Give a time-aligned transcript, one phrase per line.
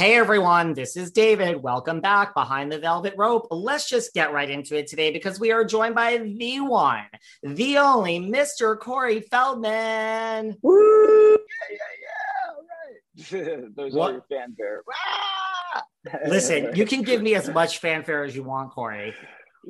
[0.00, 1.62] Hey everyone, this is David.
[1.62, 3.48] Welcome back behind the velvet rope.
[3.50, 7.04] Let's just get right into it today because we are joined by the one,
[7.42, 8.78] the only Mr.
[8.78, 10.56] Corey Feldman.
[10.62, 11.32] Woo!
[11.32, 11.36] Yeah,
[11.70, 13.50] yeah, yeah.
[13.50, 13.66] All right.
[13.76, 14.08] Those What?
[14.08, 14.82] are your fanfare.
[15.74, 15.82] Ah!
[16.26, 19.12] Listen, you can give me as much fanfare as you want, Corey.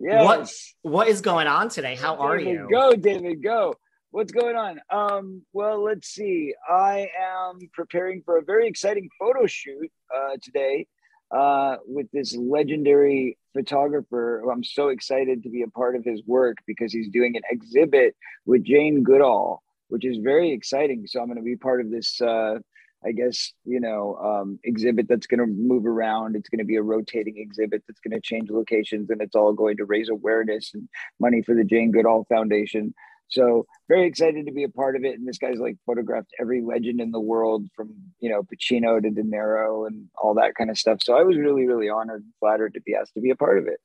[0.00, 0.24] yes.
[0.24, 1.96] What what is going on today?
[1.96, 2.68] How are you?
[2.70, 3.74] Go, David, go.
[4.12, 4.80] What's going on?
[4.90, 6.52] Um, well, let's see.
[6.68, 10.88] I am preparing for a very exciting photo shoot uh, today
[11.30, 14.42] uh, with this legendary photographer.
[14.50, 18.16] I'm so excited to be a part of his work because he's doing an exhibit
[18.46, 21.06] with Jane Goodall, which is very exciting.
[21.06, 22.20] So I'm going to be part of this.
[22.20, 22.58] Uh,
[23.02, 26.34] I guess you know um, exhibit that's going to move around.
[26.34, 29.52] It's going to be a rotating exhibit that's going to change locations, and it's all
[29.52, 30.88] going to raise awareness and
[31.20, 32.92] money for the Jane Goodall Foundation.
[33.30, 35.18] So very excited to be a part of it.
[35.18, 39.10] And this guy's like photographed every legend in the world from, you know, Pacino to
[39.10, 40.98] De Niro and all that kind of stuff.
[41.02, 43.58] So I was really, really honored and flattered to be asked to be a part
[43.58, 43.78] of it.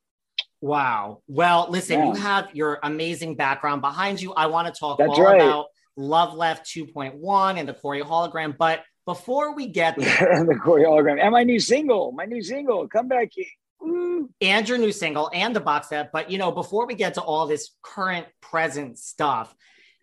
[0.61, 1.21] Wow.
[1.27, 4.33] Well, listen, you have your amazing background behind you.
[4.33, 5.41] I want to talk That's all right.
[5.41, 8.57] about Love Left 2.1 and the Corey hologram.
[8.57, 11.21] But before we get there, the Corey hologram.
[11.21, 13.45] And my new single, my new single, Come Back King.
[14.41, 16.11] And your new single and the box set.
[16.11, 19.53] But you know, before we get to all this current present stuff,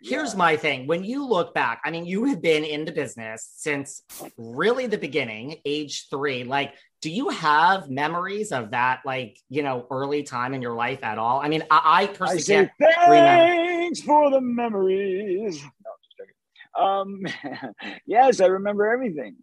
[0.02, 0.38] here's Yeah.
[0.38, 0.86] my thing.
[0.86, 4.02] When you look back, I mean, you have been in the business since
[4.36, 6.44] really the beginning, age three.
[6.44, 11.02] Like, do you have memories of that, like, you know, early time in your life
[11.02, 11.40] at all?
[11.40, 13.54] I mean, I, I I personally say can't remember.
[13.54, 15.60] thanks for the memories.
[15.62, 17.64] No, just joking.
[17.64, 17.72] Um,
[18.06, 19.36] yes, I remember everything.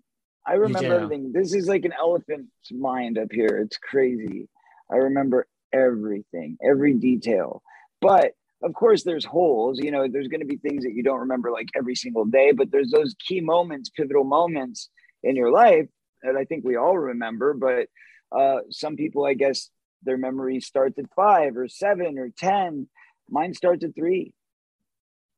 [0.50, 1.32] I remember everything.
[1.32, 3.60] This is like an elephant's mind up here.
[3.64, 4.50] It's crazy.
[4.92, 7.62] I remember everything, every detail.
[8.02, 8.32] But
[8.64, 9.78] of course, there's holes.
[9.80, 12.52] You know, there's going to be things that you don't remember like every single day,
[12.52, 14.90] but there's those key moments, pivotal moments
[15.22, 15.88] in your life
[16.24, 17.54] that I think we all remember.
[17.54, 17.88] But
[18.36, 19.70] uh, some people, I guess,
[20.02, 22.88] their memory starts at five or seven or 10.
[23.30, 24.34] Mine starts at three.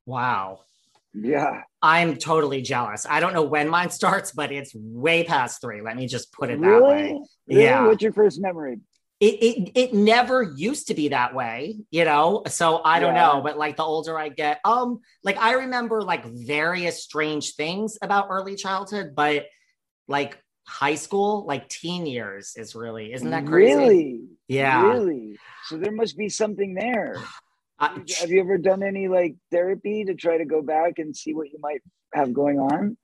[0.06, 0.62] Wow.
[1.14, 1.62] Yeah.
[1.82, 3.06] I'm totally jealous.
[3.10, 5.82] I don't know when mine starts, but it's way past three.
[5.82, 6.84] Let me just put it that really?
[6.84, 7.22] way.
[7.48, 7.64] Really?
[7.64, 7.88] Yeah.
[7.88, 8.80] What's your first memory?
[9.20, 12.42] it, it it never used to be that way, you know.
[12.48, 13.22] So I don't Yeah.
[13.34, 18.00] know, but like the older I get, um, like I remember like various strange things
[18.02, 19.46] about early childhood, but
[20.08, 23.76] like high school, like teen years is really isn't that crazy?
[23.76, 24.22] Really?
[24.48, 24.92] Yeah.
[24.92, 25.38] Really?
[25.68, 27.18] So there must be something there.
[27.82, 31.34] I- Have you ever done any like therapy to try to go back and see
[31.34, 31.82] what you might
[32.14, 32.98] have going on?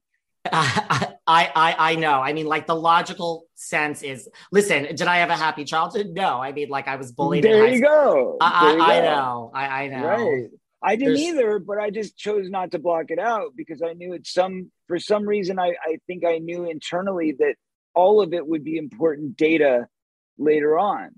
[0.54, 2.22] I, I I know.
[2.22, 6.12] I mean, like the logical sense is, listen, did I have a happy childhood?
[6.14, 6.40] No.
[6.40, 8.38] I mean, like I was bullied there you go.
[8.40, 9.52] I, There you I, I know.
[9.54, 10.08] I, I know.
[10.08, 10.50] Right.
[10.82, 14.14] I didn't either, but I just chose not to block it out because I knew
[14.14, 17.56] it's some for some reason I, I think I knew internally that
[17.96, 19.88] all of it would be important data
[20.38, 21.10] later on.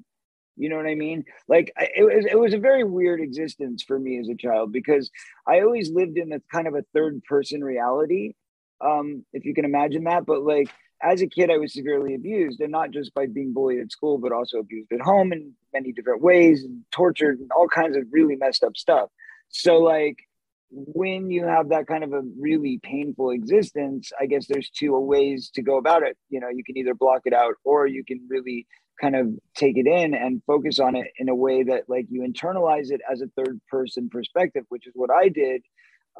[0.59, 1.23] You know what I mean?
[1.47, 5.09] Like it was it was a very weird existence for me as a child because
[5.47, 8.33] I always lived in a kind of a third person reality.
[8.81, 10.69] Um, if you can imagine that, but like
[11.01, 14.17] as a kid, I was severely abused, and not just by being bullied at school,
[14.17, 18.03] but also abused at home in many different ways, and tortured, and all kinds of
[18.11, 19.09] really messed up stuff.
[19.47, 20.17] So, like,
[20.71, 25.49] when you have that kind of a really painful existence, I guess there's two ways
[25.55, 26.17] to go about it.
[26.29, 28.67] You know, you can either block it out, or you can really
[28.99, 32.21] kind of take it in and focus on it in a way that, like, you
[32.21, 35.61] internalize it as a third person perspective, which is what I did.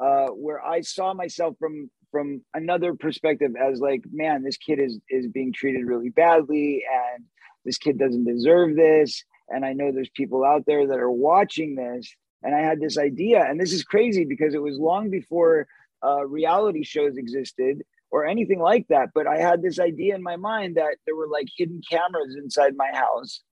[0.00, 4.98] Uh, where I saw myself from from another perspective as like man this kid is
[5.10, 6.82] is being treated really badly
[7.14, 7.24] and
[7.64, 9.24] this kid doesn't deserve this.
[9.48, 12.14] And i know there's people out there that are watching this.
[12.42, 13.44] And i had this idea.
[13.44, 15.66] And this is crazy because it was long before
[16.02, 20.36] uh, reality shows existed or anything like that but i had this idea in my
[20.36, 23.42] mind that there were like hidden cameras inside my house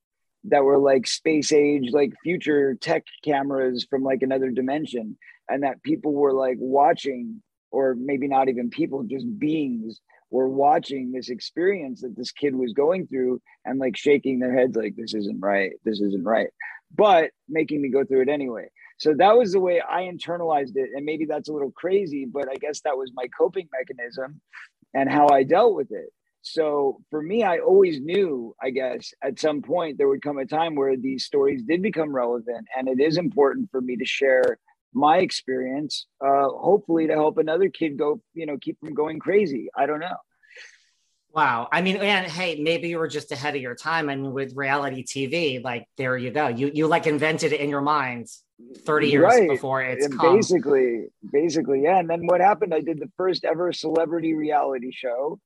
[0.44, 5.16] that were like space age like future tech cameras from like another dimension
[5.49, 10.00] and that people were like watching or maybe not even people, just beings
[10.31, 14.76] were watching this experience that this kid was going through and like shaking their heads
[14.76, 15.72] like this isn't right.
[15.84, 16.49] This isn't right.
[16.94, 20.90] But making me go through it anyway so that was the way i internalized it
[20.94, 24.40] and maybe that's a little crazy but i guess that was my coping mechanism
[24.94, 26.10] and how i dealt with it
[26.42, 30.46] so for me i always knew i guess at some point there would come a
[30.46, 34.58] time where these stories did become relevant and it is important for me to share
[34.94, 39.68] my experience, uh, hopefully to help another kid go, you know, keep from going crazy.
[39.76, 40.16] I don't know.
[41.38, 41.69] Wow.
[41.70, 44.11] I mean, and hey, maybe you were just ahead of your time.
[44.11, 46.49] I mean, with reality TV, like there you go.
[46.49, 48.26] You you like invented it in your mind
[48.79, 49.49] 30 years right.
[49.49, 52.00] before it's and basically, basically, yeah.
[52.00, 52.75] And then what happened?
[52.75, 55.38] I did the first ever celebrity reality show.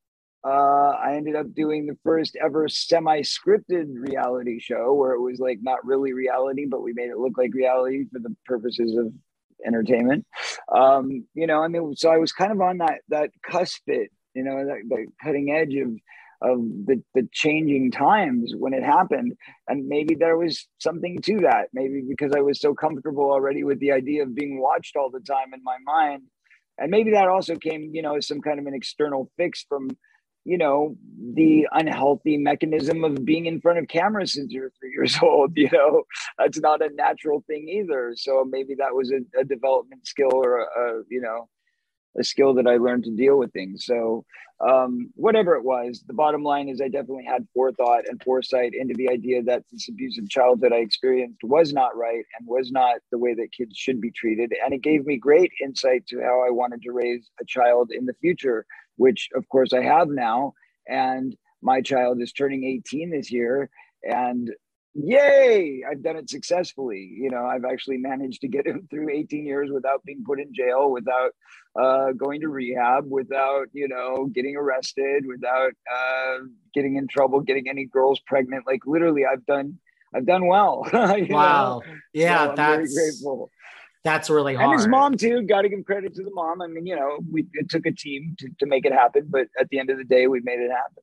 [0.43, 5.59] Uh, I ended up doing the first ever semi-scripted reality show where it was like
[5.61, 9.13] not really reality, but we made it look like reality for the purposes of
[9.67, 10.25] entertainment.
[10.75, 14.11] Um, you know, I mean, so I was kind of on that that cusp, it,
[14.35, 15.93] you know, that, the cutting edge of
[16.43, 19.33] of the, the changing times when it happened.
[19.69, 21.69] And maybe there was something to that.
[21.73, 25.21] Maybe because I was so comfortable already with the idea of being watched all the
[25.21, 26.23] time in my mind.
[26.79, 29.91] And maybe that also came, you know, as some kind of an external fix from
[30.45, 30.97] you know
[31.35, 35.69] the unhealthy mechanism of being in front of cameras since you're three years old you
[35.73, 36.03] know
[36.37, 40.63] that's not a natural thing either so maybe that was a, a development skill or
[40.63, 41.49] a, a, you know
[42.19, 44.25] a skill that i learned to deal with things so
[44.61, 48.95] um, whatever it was the bottom line is i definitely had forethought and foresight into
[48.97, 53.19] the idea that this abusive childhood i experienced was not right and was not the
[53.19, 56.51] way that kids should be treated and it gave me great insight to how i
[56.51, 58.65] wanted to raise a child in the future
[58.97, 60.55] which of course I have now.
[60.89, 63.71] And my child is turning 18 this year.
[64.05, 64.51] And
[64.95, 67.11] yay, I've done it successfully.
[67.17, 70.53] You know, I've actually managed to get him through 18 years without being put in
[70.55, 71.33] jail, without
[71.81, 76.39] uh, going to rehab, without, you know, getting arrested, without uh,
[76.75, 78.67] getting in trouble, getting any girls pregnant.
[78.67, 79.79] Like literally, I've done.
[80.15, 80.87] I've done well.
[80.93, 81.81] wow.
[81.87, 81.93] Know?
[82.13, 83.51] Yeah, so that's very grateful.
[84.05, 84.71] That's really hard.
[84.71, 85.43] And his mom too.
[85.43, 86.61] Got to give credit to the mom.
[86.61, 89.47] I mean, you know, we it took a team to, to make it happen, but
[89.59, 91.03] at the end of the day, we made it happen.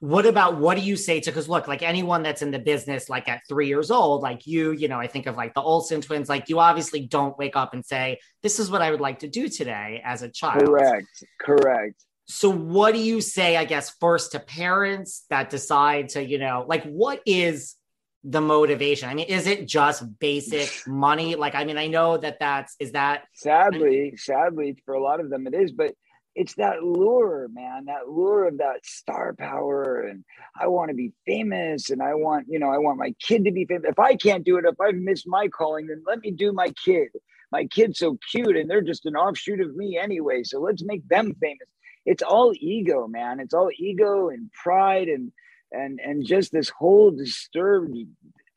[0.00, 1.30] What about what do you say to?
[1.30, 4.72] Because look, like anyone that's in the business, like at three years old, like you,
[4.72, 6.28] you know, I think of like the Olsen twins.
[6.28, 9.28] Like you obviously don't wake up and say, "This is what I would like to
[9.28, 10.64] do today" as a child.
[10.64, 11.24] Correct.
[11.40, 12.04] Correct.
[12.26, 13.56] So, what do you say?
[13.56, 17.74] I guess first to parents that decide to, you know, like what is
[18.22, 19.08] the motivation?
[19.08, 21.34] I mean, is it just basic money?
[21.34, 25.02] Like, I mean, I know that that's is that sadly, I mean, sadly for a
[25.02, 25.94] lot of them it is, but
[26.40, 30.00] it's that lure, man, that lure of that star power.
[30.00, 30.24] And
[30.58, 33.52] I want to be famous and I want, you know, I want my kid to
[33.52, 33.90] be famous.
[33.90, 36.72] If I can't do it, if I've missed my calling, then let me do my
[36.82, 37.08] kid.
[37.52, 40.42] My kid's so cute and they're just an offshoot of me anyway.
[40.44, 41.68] So let's make them famous.
[42.06, 43.38] It's all ego, man.
[43.38, 45.32] It's all ego and pride and
[45.72, 47.94] and and just this whole disturbed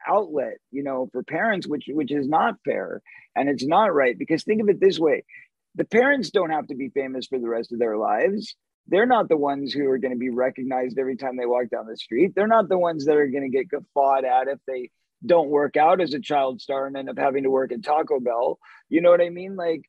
[0.07, 3.01] outlet you know for parents which which is not fair
[3.35, 5.23] and it's not right because think of it this way
[5.75, 8.55] the parents don't have to be famous for the rest of their lives.
[8.87, 11.87] They're not the ones who are going to be recognized every time they walk down
[11.87, 12.33] the street.
[12.35, 14.89] They're not the ones that are going to get guffawed at if they
[15.25, 18.19] don't work out as a child star and end up having to work at taco
[18.19, 18.59] bell.
[18.89, 19.55] You know what i mean?
[19.55, 19.83] Like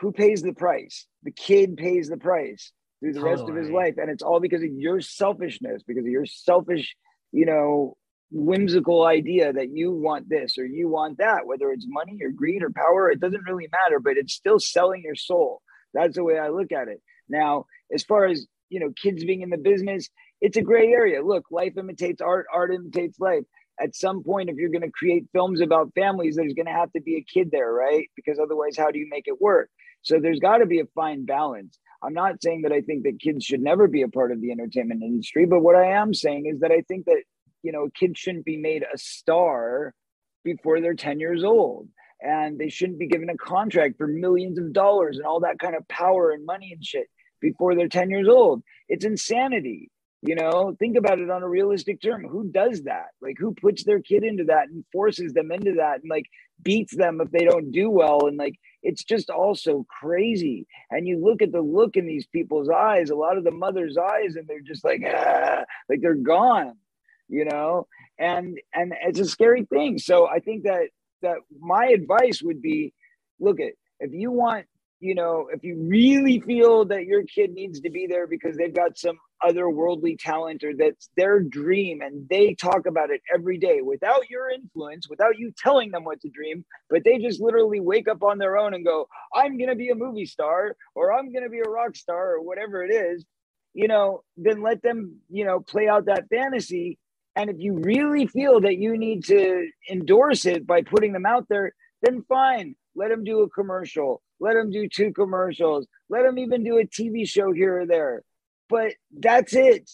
[0.00, 1.06] who pays the price?
[1.22, 3.36] The kid pays the price through the totally.
[3.36, 3.94] rest of his life.
[3.96, 6.94] And it's all because of your selfishness, because of your selfish,
[7.32, 7.96] you know,
[8.30, 12.62] whimsical idea that you want this or you want that, whether it's money or greed
[12.62, 15.62] or power, it doesn't really matter, but it's still selling your soul.
[15.92, 17.00] That's the way I look at it.
[17.28, 20.08] Now, as far as you know, kids being in the business,
[20.40, 21.22] it's a gray area.
[21.22, 23.44] Look, life imitates art, art imitates life.
[23.80, 26.92] At some point, if you're going to create films about families, there's going to have
[26.92, 28.08] to be a kid there, right?
[28.14, 29.68] Because otherwise, how do you make it work?
[30.02, 31.78] So there's got to be a fine balance.
[32.02, 34.50] I'm not saying that I think that kids should never be a part of the
[34.50, 37.22] entertainment industry, but what I am saying is that I think that
[37.64, 39.94] you know a kid shouldn't be made a star
[40.44, 41.88] before they're 10 years old
[42.20, 45.74] and they shouldn't be given a contract for millions of dollars and all that kind
[45.74, 47.08] of power and money and shit
[47.40, 48.62] before they're 10 years old.
[48.88, 49.90] It's insanity.
[50.22, 52.24] You know, think about it on a realistic term.
[52.26, 53.08] Who does that?
[53.20, 56.24] Like, who puts their kid into that and forces them into that and like
[56.62, 58.26] beats them if they don't do well?
[58.26, 60.66] And like, it's just all so crazy.
[60.90, 63.98] And you look at the look in these people's eyes, a lot of the mother's
[63.98, 66.74] eyes, and they're just like, ah, like they're gone,
[67.28, 67.86] you know?
[68.18, 69.98] And and it's a scary thing.
[69.98, 70.88] So I think that
[71.22, 72.92] that my advice would be
[73.40, 74.66] look at if you want
[75.04, 78.74] you know, if you really feel that your kid needs to be there because they've
[78.74, 83.82] got some otherworldly talent or that's their dream and they talk about it every day
[83.82, 88.08] without your influence, without you telling them what to dream, but they just literally wake
[88.08, 91.32] up on their own and go, I'm going to be a movie star or I'm
[91.32, 93.26] going to be a rock star or whatever it is,
[93.74, 96.98] you know, then let them, you know, play out that fantasy.
[97.36, 101.46] And if you really feel that you need to endorse it by putting them out
[101.48, 101.72] there,
[102.02, 105.86] then fine, let them do a commercial let them do two commercials.
[106.08, 108.22] Let them even do a TV show here or there.
[108.68, 109.90] But that's it.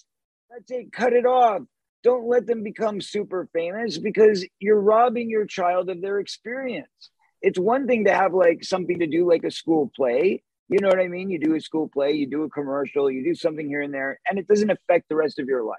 [0.50, 0.92] That's it.
[0.92, 1.62] Cut it off.
[2.02, 7.10] Don't let them become super famous because you're robbing your child of their experience.
[7.42, 10.42] It's one thing to have like something to do, like a school play.
[10.68, 11.30] You know what I mean?
[11.30, 14.20] You do a school play, you do a commercial, you do something here and there,
[14.28, 15.78] and it doesn't affect the rest of your life.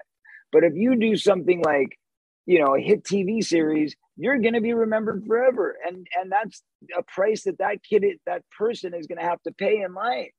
[0.52, 1.98] But if you do something like,
[2.46, 5.76] you know, a hit TV series you're going to be remembered forever.
[5.86, 6.62] And and that's
[6.96, 10.30] a price that that kid that person is going to have to pay in life.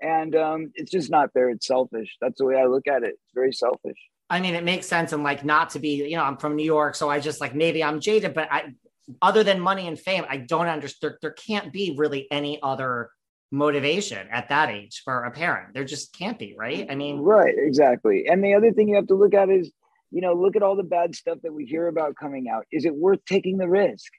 [0.00, 1.50] And um, it's just not fair.
[1.50, 2.16] It's selfish.
[2.20, 3.10] That's the way i look at it.
[3.10, 3.98] It's very selfish.
[4.30, 5.12] I mean it makes sense.
[5.12, 7.54] And like not to be you know i'm from new york so i just like
[7.54, 8.74] maybe i'm jaded but i
[9.20, 13.10] other than money and fame i don't understand there, there can't be really any other
[13.54, 17.54] motivation at that age for a parent there just can't be right i mean right
[17.56, 19.70] exactly and the other thing you have to look at is
[20.14, 22.66] you know, look at all the bad stuff that we hear about coming out.
[22.70, 24.12] Is it worth taking the risk?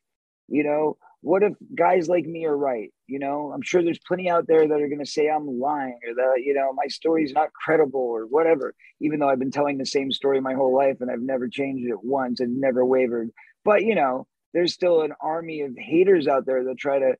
[0.50, 2.92] You know, what if guys like me are right?
[3.08, 5.98] You know, I'm sure there's plenty out there that are going to say I'm lying
[6.06, 9.78] or that, you know, my story's not credible or whatever, even though I've been telling
[9.78, 13.30] the same story my whole life and I've never changed it once and never wavered.
[13.64, 17.16] But, you know, there's still an army of haters out there that try to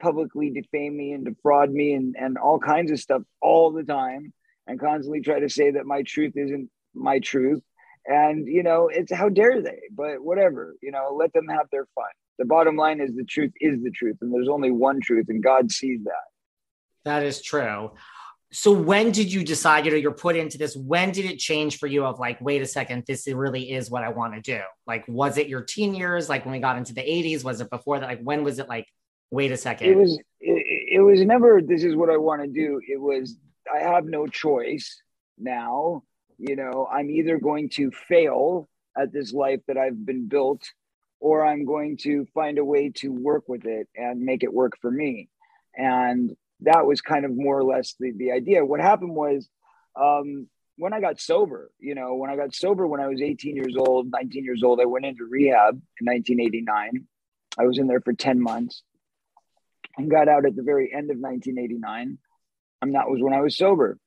[0.00, 4.32] publicly defame me and defraud me and, and all kinds of stuff all the time
[4.66, 7.62] and constantly try to say that my truth isn't my truth
[8.08, 9.80] and, you know, it's how dare they?
[9.92, 12.06] But whatever, you know, let them have their fun.
[12.38, 15.42] The bottom line is the truth is the truth, and there's only one truth, and
[15.42, 16.12] God sees that.
[17.04, 17.90] That is true.
[18.50, 20.74] So when did you decide, you know, you're put into this?
[20.74, 24.04] When did it change for you of like, wait a second, this really is what
[24.04, 24.62] I want to do?
[24.86, 26.30] Like, was it your teen years?
[26.30, 27.44] Like when we got into the 80s?
[27.44, 28.06] Was it before that?
[28.06, 28.86] Like, when was it like,
[29.30, 29.90] wait a second?
[29.90, 32.80] It was, it, it was never, this is what I want to do.
[32.86, 33.36] It was,
[33.72, 35.00] I have no choice
[35.38, 36.02] now.
[36.38, 40.62] You know i'm either going to fail at this life that i've been built
[41.18, 44.74] or i'm going to find a way to work with it and make it work
[44.80, 45.28] for me.
[45.76, 48.64] And that was kind of more or less the, the idea.
[48.64, 49.48] What happened was
[49.94, 53.56] um, when i got sober you know when i got sober when i was 18
[53.56, 57.04] years old 19 years old i went into rehab in 1989
[57.58, 58.84] i was in there for 10 months
[59.98, 62.18] and got out at the very end of 1989
[62.80, 63.98] and that was when i was sober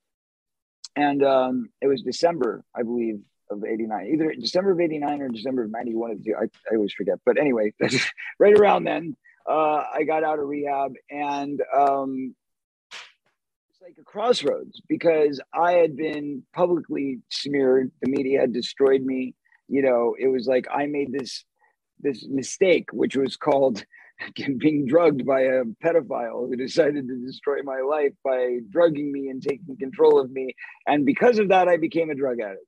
[0.95, 5.63] and um, it was December, I believe, of '89, either December of '89 or December
[5.63, 6.23] of '91.
[6.37, 7.73] I, I always forget, but anyway,
[8.39, 9.15] right around then,
[9.49, 12.35] uh, I got out of rehab, and um,
[13.69, 17.91] it's like a crossroads because I had been publicly smeared.
[18.01, 19.35] The media had destroyed me.
[19.67, 21.45] You know, it was like I made this
[21.99, 23.85] this mistake, which was called
[24.57, 29.41] being drugged by a pedophile who decided to destroy my life by drugging me and
[29.41, 30.53] taking control of me.
[30.87, 32.65] And because of that, I became a drug addict.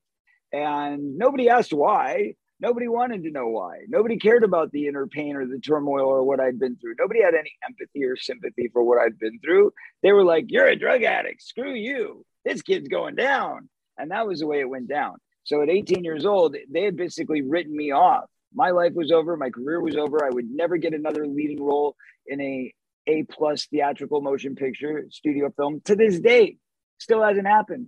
[0.51, 2.35] And nobody asked why.
[2.59, 3.79] Nobody wanted to know why.
[3.87, 6.95] Nobody cared about the inner pain or the turmoil or what I'd been through.
[6.99, 9.73] Nobody had any empathy or sympathy for what I'd been through.
[10.01, 11.41] They were like, You're a drug addict.
[11.41, 12.25] Screw you.
[12.45, 13.69] This kid's going down.
[13.97, 15.17] And that was the way it went down.
[15.43, 19.35] So at 18 years old, they had basically written me off my life was over,
[19.37, 20.23] my career was over.
[20.23, 21.95] I would never get another leading role
[22.27, 22.73] in a
[23.07, 25.81] A plus theatrical motion picture studio film.
[25.85, 26.57] To this day,
[26.99, 27.87] still hasn't happened.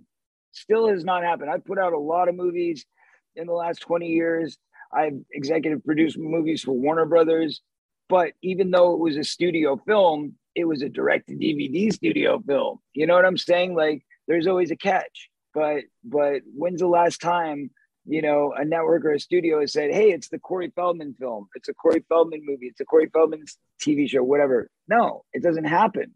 [0.52, 1.50] Still has not happened.
[1.50, 2.86] I've put out a lot of movies
[3.34, 4.58] in the last 20 years.
[4.92, 7.60] I've executive produced movies for Warner Brothers.
[8.08, 12.40] But even though it was a studio film, it was a direct to DVD studio
[12.46, 12.78] film.
[12.94, 13.74] You know what I'm saying?
[13.74, 15.28] Like there's always a catch.
[15.54, 17.70] But but when's the last time
[18.06, 21.48] you know a network or a studio has said, "Hey, it's the Corey Feldman film.
[21.54, 22.66] It's a Corey Feldman movie.
[22.66, 23.44] It's a Corey Feldman
[23.80, 26.14] TV show, whatever." No, it doesn't happen.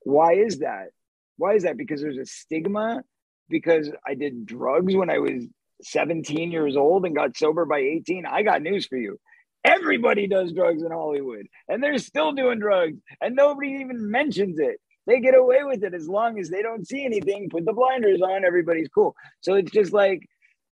[0.00, 0.88] Why is that?
[1.36, 1.76] Why is that?
[1.76, 3.02] Because there's a stigma.
[3.48, 5.44] Because I did drugs when I was
[5.82, 8.24] 17 years old and got sober by 18.
[8.24, 9.18] I got news for you.
[9.64, 14.80] Everybody does drugs in Hollywood, and they're still doing drugs, and nobody even mentions it
[15.06, 18.20] they get away with it as long as they don't see anything, put the blinders
[18.22, 19.16] on, everybody's cool.
[19.40, 20.28] So it's just like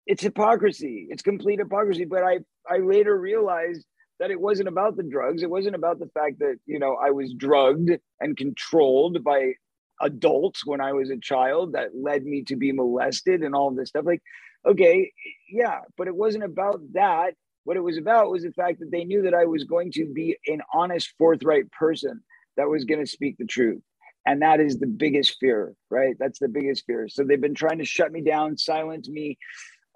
[0.07, 1.07] it's hypocrisy.
[1.11, 2.05] It's complete hypocrisy.
[2.05, 3.85] But I I later realized
[4.21, 5.43] that it wasn't about the drugs.
[5.43, 9.55] It wasn't about the fact that, you know, I was drugged and controlled by
[10.01, 13.89] adults when I was a child that led me to be molested and all this
[13.89, 14.05] stuff.
[14.05, 14.23] Like,
[14.65, 15.13] okay,
[15.51, 17.35] yeah, but it wasn't about that.
[17.65, 20.07] What it was about was the fact that they knew that I was going to
[20.07, 22.23] be an honest, forthright person
[22.57, 23.83] that was going to speak the truth
[24.27, 27.79] and that is the biggest fear right that's the biggest fear so they've been trying
[27.79, 29.37] to shut me down silence me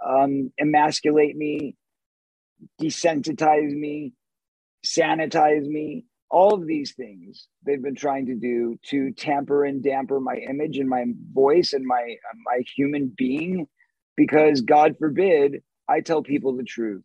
[0.06, 1.76] um, emasculate me
[2.80, 4.12] desensitize me
[4.84, 10.20] sanitize me all of these things they've been trying to do to tamper and damper
[10.20, 13.66] my image and my voice and my my human being
[14.16, 17.02] because god forbid i tell people the truth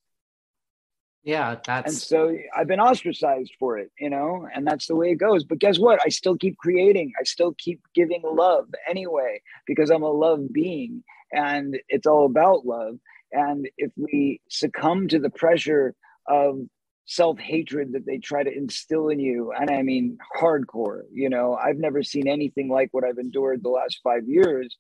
[1.24, 5.12] yeah, that's and so I've been ostracized for it, you know, and that's the way
[5.12, 5.46] it goes.
[5.46, 6.02] But guess what?
[6.06, 7.14] I still keep creating.
[7.18, 11.02] I still keep giving love anyway because I'm a love being
[11.34, 12.96] and it's all about love.
[13.32, 15.96] And if we succumb to the pressure
[16.28, 16.60] of
[17.06, 21.76] self-hatred that they try to instill in you and i mean hardcore you know i've
[21.76, 24.78] never seen anything like what i've endured the last five years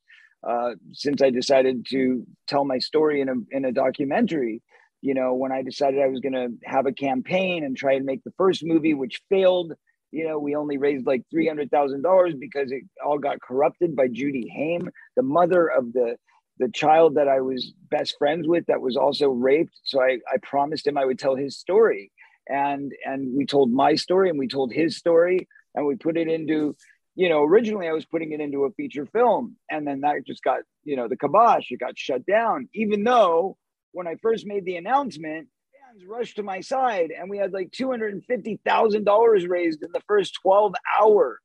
[0.47, 4.61] uh, since i decided to tell my story in a, in a documentary
[5.03, 8.05] you know, when I decided I was going to have a campaign and try and
[8.05, 9.73] make the first movie, which failed,
[10.11, 14.89] you know, we only raised like $300,000 because it all got corrupted by Judy Haim,
[15.17, 16.15] the mother of the
[16.59, 19.73] the child that I was best friends with that was also raped.
[19.83, 22.11] So I, I promised him I would tell his story.
[22.47, 26.27] And and we told my story and we told his story and we put it
[26.27, 26.75] into,
[27.15, 29.55] you know, originally I was putting it into a feature film.
[29.71, 33.57] And then that just got, you know, the kibosh, it got shut down, even though
[33.93, 35.47] when I first made the announcement,
[35.93, 40.73] fans rushed to my side and we had like $250,000 raised in the first 12
[40.99, 41.39] hours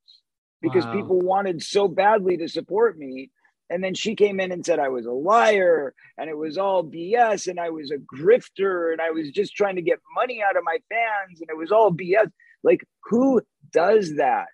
[0.61, 0.95] because wow.
[0.95, 3.31] people wanted so badly to support me.
[3.71, 6.83] And then she came in and said I was a liar and it was all
[6.83, 10.57] BS and I was a grifter and I was just trying to get money out
[10.57, 12.31] of my fans and it was all BS.
[12.63, 14.49] Like, who does that?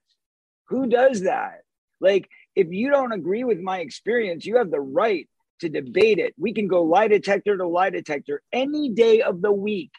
[0.68, 1.61] Who does that?
[2.00, 5.29] Like, if you don't agree with my experience, you have the right
[5.61, 6.35] to debate it.
[6.37, 9.92] We can go lie detector to lie detector any day of the week.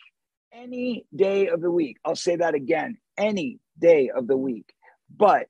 [0.54, 1.98] Any day of the week.
[2.04, 4.74] I'll say that again any day of the week.
[5.16, 5.48] But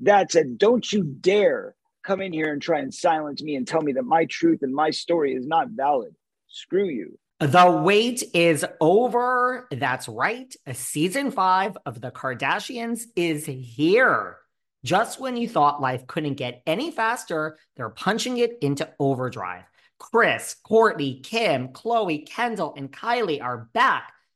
[0.00, 1.74] that said, don't you dare
[2.06, 4.72] come in here and try and silence me and tell me that my truth and
[4.72, 6.14] my story is not valid.
[6.46, 7.18] Screw you.
[7.40, 9.68] The wait is over.
[9.70, 10.54] That's right.
[10.66, 14.38] A season five of The Kardashians is here.
[14.84, 19.64] Just when you thought life couldn't get any faster, they're punching it into overdrive.
[19.98, 24.12] Kris, Kourtney, Kim, Khloé, Kendall, and Kylie are back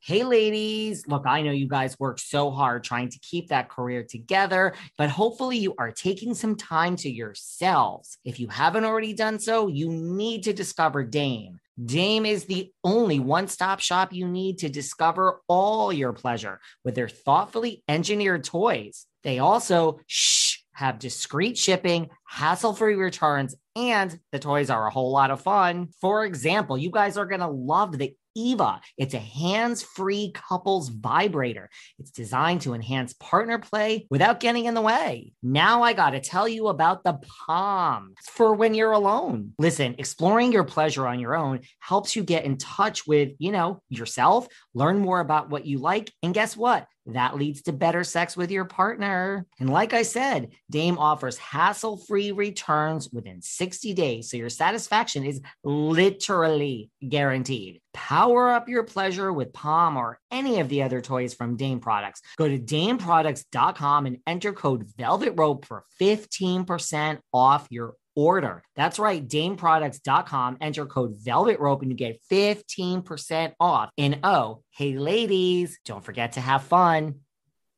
[0.00, 4.04] Hey, ladies, look, I know you guys work so hard trying to keep that career
[4.08, 8.16] together, but hopefully you are taking some time to yourselves.
[8.24, 11.58] If you haven't already done so, you need to discover Dame.
[11.84, 16.94] Dame is the only one stop shop you need to discover all your pleasure with
[16.94, 19.06] their thoughtfully engineered toys.
[19.24, 25.10] They also, shh, have discreet shipping, hassle free returns, and the toys are a whole
[25.10, 25.88] lot of fun.
[26.00, 28.80] For example, you guys are going to love the Eva.
[28.96, 31.68] It's a hands free couples vibrator.
[31.98, 35.32] It's designed to enhance partner play without getting in the way.
[35.42, 39.54] Now I got to tell you about the Pom for when you're alone.
[39.58, 43.82] Listen, exploring your pleasure on your own helps you get in touch with, you know,
[43.88, 46.86] yourself, learn more about what you like, and guess what?
[47.08, 49.46] That leads to better sex with your partner.
[49.58, 54.30] And like I said, Dame offers hassle free returns within 60 days.
[54.30, 57.80] So your satisfaction is literally guaranteed.
[57.94, 62.20] Power up your pleasure with Pom or any of the other toys from Dame Products.
[62.36, 68.64] Go to dameproducts.com and enter code Velvet Rope for 15% off your order.
[68.74, 70.58] That's right, dameproducts.com.
[70.60, 73.90] Enter code Velvet Rope and you get 15% off.
[73.96, 77.20] And oh, hey, ladies, don't forget to have fun.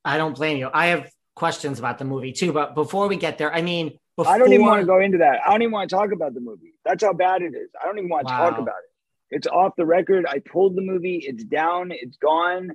[0.02, 0.70] I don't blame you.
[0.72, 4.32] I have questions about the movie too, but before we get there, I mean, before...
[4.32, 5.40] I don't even want to go into that.
[5.46, 6.72] I don't even want to talk about the movie.
[6.86, 7.68] That's how bad it is.
[7.78, 8.48] I don't even want to wow.
[8.48, 9.36] talk about it.
[9.36, 10.24] It's off the record.
[10.26, 11.18] I pulled the movie.
[11.18, 11.92] It's down.
[11.92, 12.70] It's gone.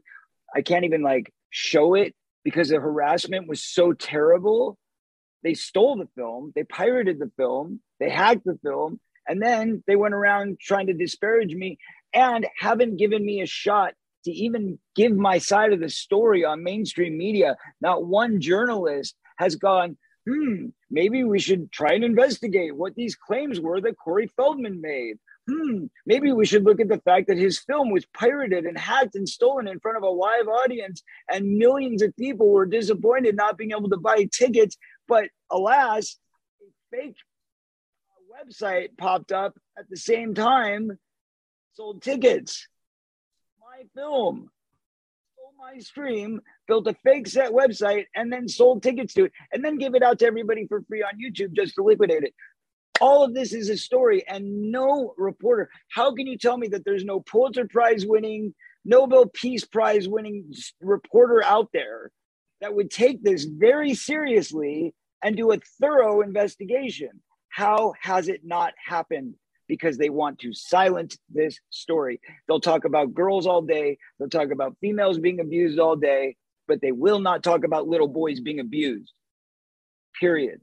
[0.53, 4.77] I can't even like show it because the harassment was so terrible
[5.45, 9.95] they stole the film, they pirated the film, they hacked the film, and then they
[9.95, 11.77] went around trying to disparage me
[12.13, 16.63] and haven't given me a shot to even give my side of the story on
[16.63, 17.57] mainstream media.
[17.79, 23.59] Not one journalist has gone, hmm, maybe we should try and investigate what these claims
[23.59, 25.17] were that Corey Feldman made.
[25.47, 29.13] Hmm, maybe we should look at the fact that his film was pirated and hacked
[29.13, 33.55] and stolen in front of a live audience, and millions of people were disappointed not
[33.55, 34.75] being able to buy tickets
[35.07, 36.17] but alas,
[36.61, 37.15] a fake
[38.35, 40.97] website popped up at the same time,
[41.73, 42.67] sold tickets.
[43.59, 44.49] My film,
[45.35, 49.63] sold my stream, built a fake set website, and then sold tickets to it, and
[49.63, 52.33] then gave it out to everybody for free on YouTube just to liquidate it.
[53.01, 55.69] All of this is a story, and no reporter.
[55.89, 58.53] How can you tell me that there's no Pulitzer Prize winning,
[58.85, 62.11] Nobel Peace Prize winning reporter out there
[62.61, 67.09] that would take this very seriously and do a thorough investigation.
[67.49, 69.35] How has it not happened?
[69.67, 72.19] Because they want to silence this story.
[72.47, 76.35] They'll talk about girls all day, they'll talk about females being abused all day,
[76.67, 79.13] but they will not talk about little boys being abused.
[80.19, 80.61] Period.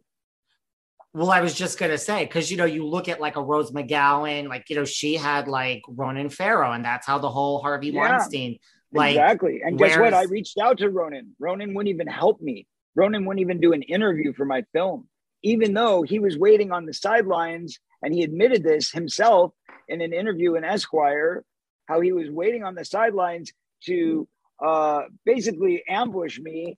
[1.15, 3.71] Well, I was just gonna say, because you know, you look at like a Rose
[3.71, 7.89] McGowan, like you know, she had like Ronan Farrow, and that's how the whole Harvey
[7.89, 8.01] yeah.
[8.01, 8.59] Weinstein
[8.93, 9.63] like, exactly.
[9.65, 10.15] And guess what?
[10.15, 11.35] I reached out to Ronan.
[11.39, 12.67] Ronan wouldn't even help me.
[12.95, 15.09] Ronan wouldn't even do an interview for my film,
[15.43, 17.79] even though he was waiting on the sidelines.
[18.03, 19.53] And he admitted this himself
[19.89, 21.45] in an interview in Esquire,
[21.87, 23.53] how he was waiting on the sidelines
[23.85, 24.29] to
[24.63, 26.77] uh, basically ambush me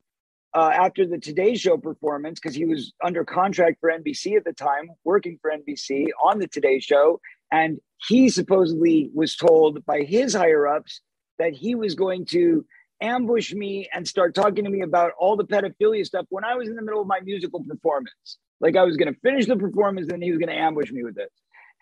[0.55, 4.53] uh, after the Today Show performance because he was under contract for NBC at the
[4.53, 7.21] time, working for NBC on the Today Show.
[7.51, 11.01] And he supposedly was told by his higher ups
[11.39, 12.65] that he was going to
[13.01, 16.69] ambush me and start talking to me about all the pedophilia stuff when I was
[16.69, 18.39] in the middle of my musical performance.
[18.61, 21.05] Like I was going to finish the performance and he was going to ambush me
[21.05, 21.31] with this.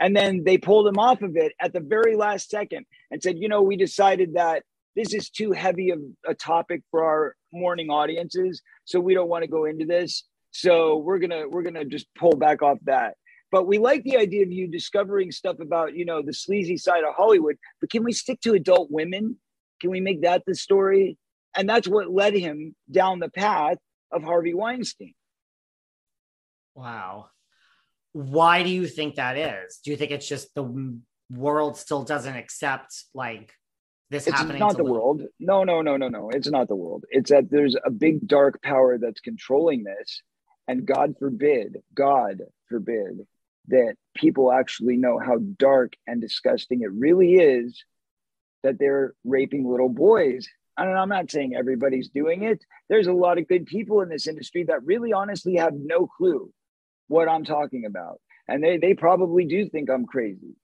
[0.01, 3.39] And then they pulled him off of it at the very last second and said,
[3.39, 4.65] you know, we decided that
[4.97, 8.63] this is too heavy of a topic for our morning audiences.
[8.85, 10.25] So we don't want to go into this.
[10.51, 13.15] So we're going to, we're going to just pull back off that.
[13.51, 17.05] But we like the idea of you discovering stuff about, you know, the sleazy side
[17.05, 17.57] of Hollywood.
[17.81, 19.37] But can we stick to adult women?
[19.83, 21.19] Can we make that the story?
[21.57, 23.79] And that's what led him down the path
[24.13, 25.15] of Harvey Weinstein.
[26.77, 27.27] Wow.
[28.13, 29.81] Why do you think that is?
[29.85, 30.97] Do you think it's just the
[31.31, 33.53] world still doesn't accept like
[34.09, 34.57] this it's happening?
[34.57, 35.25] It's not the world.
[35.41, 36.31] No, no, no, no, no.
[36.31, 37.05] It's not the world.
[37.11, 40.23] It's that there's a big dark power that's controlling this.
[40.69, 43.27] And God forbid, God forbid
[43.67, 47.85] that people actually know how dark and disgusting it really is
[48.63, 50.49] that they're raping little boys.
[50.77, 50.97] I don't.
[50.97, 52.65] I'm not saying everybody's doing it.
[52.89, 56.51] There's a lot of good people in this industry that really honestly have no clue
[57.09, 58.21] what I'm talking about.
[58.49, 60.57] And they, they probably do think I'm crazy.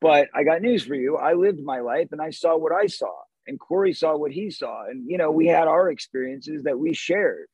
[0.00, 1.16] But I got news for you.
[1.16, 3.12] I lived my life and I saw what I saw.
[3.46, 4.84] And Corey saw what he saw.
[4.84, 7.46] And, you know, we had our experiences that we shared.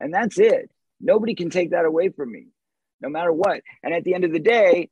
[0.00, 0.70] And that's it.
[1.00, 2.46] Nobody can take that away from me,
[3.00, 3.62] no matter what.
[3.82, 4.88] And at the end of the day,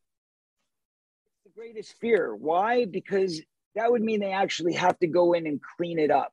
[1.44, 2.34] the greatest fear.
[2.34, 2.84] Why?
[2.84, 3.40] Because
[3.74, 6.32] that would mean they actually have to go in and clean it up.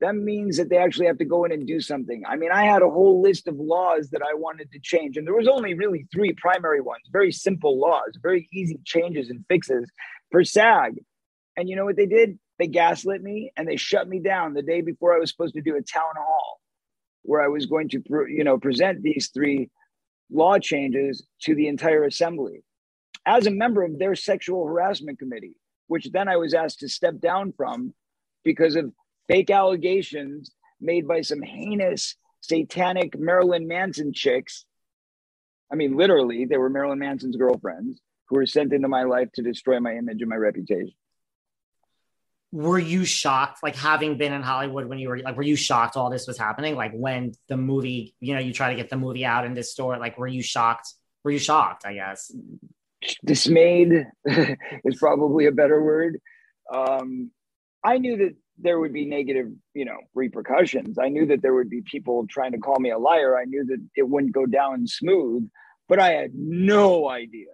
[0.00, 2.22] that means that they actually have to go in and do something.
[2.26, 5.26] I mean, I had a whole list of laws that I wanted to change, and
[5.26, 9.90] there was only really three primary ones, very simple laws, very easy changes and fixes
[10.30, 10.94] for SAG.
[11.56, 12.38] And you know what they did?
[12.58, 15.62] They gaslit me and they shut me down the day before I was supposed to
[15.62, 16.60] do a town hall
[17.22, 19.70] where I was going to, you know, present these three
[20.30, 22.62] law changes to the entire assembly
[23.26, 25.56] as a member of their sexual harassment committee,
[25.88, 27.92] which then I was asked to step down from
[28.44, 28.92] because of
[29.26, 34.64] fake allegations made by some heinous satanic Marilyn Manson chicks.
[35.72, 39.42] I mean, literally, they were Marilyn Manson's girlfriends who were sent into my life to
[39.42, 40.94] destroy my image and my reputation.
[42.50, 45.98] Were you shocked, like having been in Hollywood when you were like, were you shocked
[45.98, 46.76] all this was happening?
[46.76, 49.72] Like when the movie, you know, you try to get the movie out in this
[49.72, 50.94] store, like were you shocked?
[51.24, 51.84] Were you shocked?
[51.84, 52.32] I guess
[53.24, 56.18] dismayed is probably a better word.
[56.72, 57.30] Um,
[57.84, 60.98] I knew that there would be negative, you know, repercussions.
[60.98, 63.38] I knew that there would be people trying to call me a liar.
[63.38, 65.48] I knew that it wouldn't go down smooth,
[65.88, 67.46] but I had no idea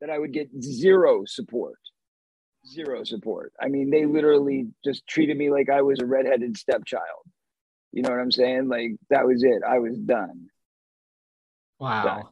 [0.00, 1.78] that I would get zero support.
[2.66, 3.52] Zero support.
[3.60, 7.24] I mean, they literally just treated me like I was a redheaded stepchild.
[7.92, 8.68] You know what I'm saying?
[8.68, 9.62] Like that was it.
[9.66, 10.48] I was done.
[11.78, 12.04] Wow.
[12.04, 12.24] Done.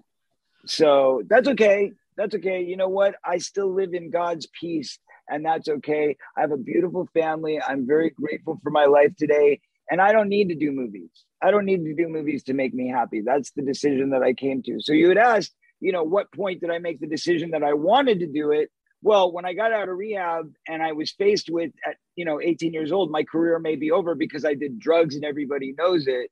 [0.66, 1.92] So that's okay.
[2.16, 2.62] That's okay.
[2.62, 3.16] You know what?
[3.24, 4.98] I still live in God's peace
[5.28, 6.16] and that's okay.
[6.36, 7.60] I have a beautiful family.
[7.60, 9.60] I'm very grateful for my life today.
[9.90, 11.10] And I don't need to do movies.
[11.42, 13.22] I don't need to do movies to make me happy.
[13.24, 14.80] That's the decision that I came to.
[14.80, 17.74] So you had asked, you know, what point did I make the decision that I
[17.74, 18.70] wanted to do it?
[19.02, 22.40] Well, when I got out of rehab and I was faced with, at you know,
[22.40, 26.06] 18 years old, my career may be over because I did drugs and everybody knows
[26.08, 26.30] it.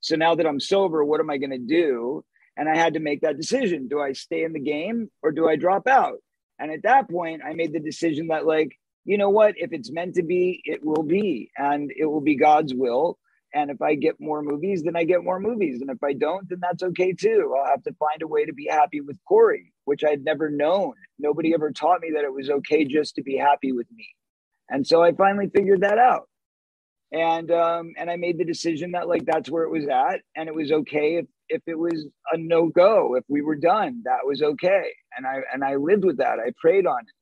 [0.00, 2.24] So now that I'm sober, what am I going to do?
[2.58, 3.88] And I had to make that decision.
[3.88, 6.18] Do I stay in the game or do I drop out?
[6.58, 9.54] And at that point, I made the decision that, like, you know what?
[9.56, 13.16] If it's meant to be, it will be, and it will be God's will.
[13.54, 15.80] And if I get more movies, then I get more movies.
[15.80, 17.54] And if I don't, then that's okay too.
[17.56, 20.92] I'll have to find a way to be happy with Corey, which I'd never known.
[21.18, 24.06] Nobody ever taught me that it was okay just to be happy with me.
[24.68, 26.28] And so I finally figured that out.
[27.10, 30.46] And um, and I made the decision that like that's where it was at, and
[30.46, 34.26] it was okay if if it was a no go, if we were done, that
[34.26, 34.92] was okay.
[35.16, 36.38] And I and I lived with that.
[36.38, 37.14] I prayed on it.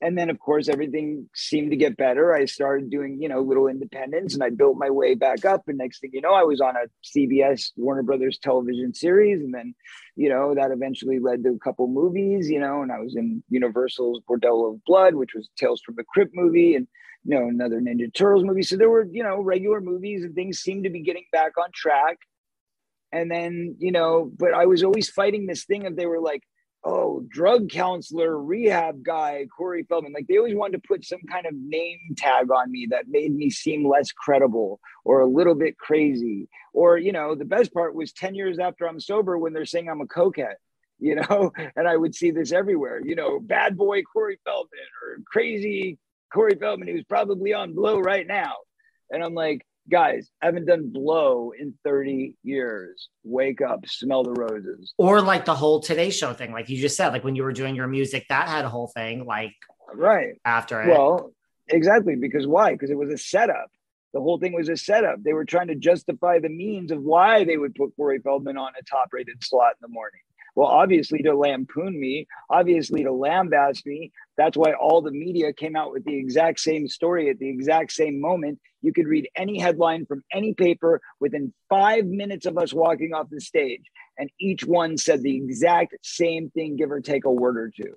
[0.00, 2.32] And then of course everything seemed to get better.
[2.32, 5.64] I started doing, you know, little independence and I built my way back up.
[5.66, 9.40] And next thing you know, I was on a CBS Warner Brothers television series.
[9.40, 9.74] And then,
[10.14, 13.42] you know, that eventually led to a couple movies, you know, and I was in
[13.48, 16.86] Universal's Bordello of Blood, which was Tales from the Crypt movie, and
[17.24, 18.62] you know, another Ninja Turtles movie.
[18.62, 21.70] So there were, you know, regular movies and things seemed to be getting back on
[21.74, 22.18] track
[23.12, 26.42] and then you know but i was always fighting this thing of they were like
[26.84, 30.12] oh drug counselor rehab guy corey feldman.
[30.12, 33.34] Like they always wanted to put some kind of name tag on me that made
[33.34, 36.48] me seem less credible or a little bit crazy.
[36.72, 39.88] Or you know the best part was 10 years after i'm sober when they're saying
[39.88, 40.54] i'm a cokehead
[41.00, 45.18] you know and i would see this everywhere you know bad boy corey feldman or
[45.26, 45.98] crazy
[46.32, 46.88] corey feldman.
[46.88, 48.54] Who's probably on blow right now.
[49.10, 53.08] And i'm like guys, I haven't done blow in 30 years.
[53.24, 54.92] Wake up, smell the roses.
[54.98, 57.52] Or like the whole Today Show thing, like you just said, like when you were
[57.52, 59.54] doing your music, that had a whole thing, like
[59.92, 60.88] right after it.
[60.88, 61.32] Well,
[61.68, 62.16] exactly.
[62.16, 62.72] Because why?
[62.72, 63.70] Because it was a setup.
[64.14, 65.22] The whole thing was a setup.
[65.22, 68.72] They were trying to justify the means of why they would put Corey Feldman on
[68.78, 70.20] a top rated slot in the morning.
[70.58, 74.10] Well, obviously to lampoon me, obviously to lambaste me.
[74.36, 77.92] That's why all the media came out with the exact same story at the exact
[77.92, 78.58] same moment.
[78.82, 83.28] You could read any headline from any paper within five minutes of us walking off
[83.30, 83.84] the stage,
[84.18, 87.94] and each one said the exact same thing, give or take a word or two.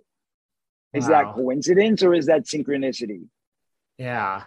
[0.94, 1.10] Is wow.
[1.10, 3.24] that coincidence or is that synchronicity?
[3.98, 4.44] Yeah.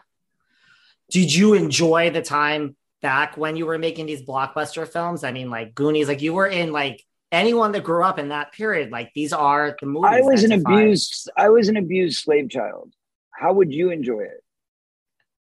[1.11, 5.25] Did you enjoy the time back when you were making these blockbuster films?
[5.25, 8.53] I mean, like Goonies, like you were in like anyone that grew up in that
[8.53, 10.11] period, like these are the movies.
[10.13, 11.31] I was an abused.
[11.37, 12.93] I was an abused slave child.
[13.31, 14.43] How would you enjoy it?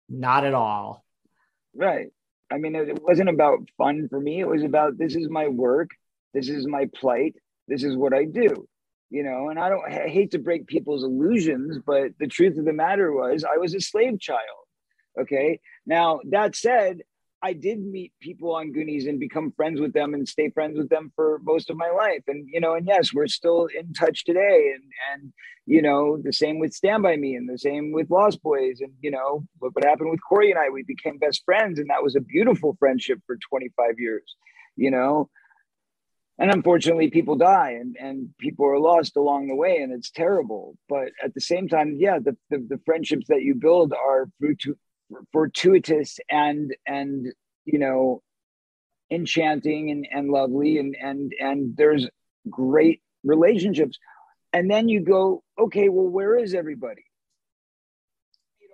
[0.09, 1.05] Not at all.
[1.75, 2.09] Right.
[2.51, 4.41] I mean, it wasn't about fun for me.
[4.41, 5.91] It was about this is my work.
[6.35, 7.37] This is my plight.
[7.69, 8.67] This is what I do.
[9.11, 12.65] You know, and I don't I hate to break people's illusions, but the truth of
[12.65, 14.41] the matter was I was a slave child.
[15.21, 15.61] Okay.
[15.87, 17.03] Now, that said,
[17.43, 20.91] I did meet people on Goonies and become friends with them and stay friends with
[20.91, 22.23] them for most of my life.
[22.29, 24.73] And you know, and yes, we're still in touch today.
[24.75, 25.33] And and
[25.67, 28.81] you know, the same with Stand By Me and the same with Lost Boys.
[28.81, 31.89] And you know, what, what happened with Corey and I, we became best friends, and
[31.89, 34.37] that was a beautiful friendship for 25 years,
[34.77, 35.31] you know.
[36.39, 40.75] And unfortunately, people die and, and people are lost along the way, and it's terrible.
[40.89, 44.31] But at the same time, yeah, the, the, the friendships that you build are
[44.63, 44.77] to
[45.33, 47.33] fortuitous and and
[47.65, 48.23] you know
[49.11, 52.09] enchanting and, and lovely and and and there's
[52.49, 53.99] great relationships.
[54.53, 57.05] And then you go okay well where is everybody?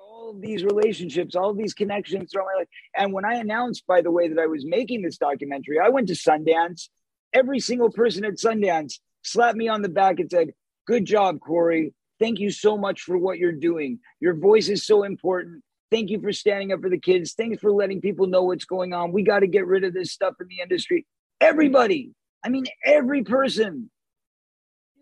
[0.03, 2.68] All these relationships all these connections throughout my life.
[2.96, 6.09] And when i announced by the way that i was making this documentary i went
[6.09, 6.88] to sundance.
[7.33, 10.53] Every single person at sundance slapped me on the back and said
[10.87, 11.92] good job corey.
[12.18, 14.01] Thank you so much for what you're doing.
[14.20, 17.35] Your voice is so important Thank you for standing up for the kids.
[17.35, 19.12] Thanks for letting people know what's going on.
[19.12, 21.07] We got to get rid of this stuff in the industry.
[21.40, 22.12] Everybody,
[22.44, 23.90] I mean, every person,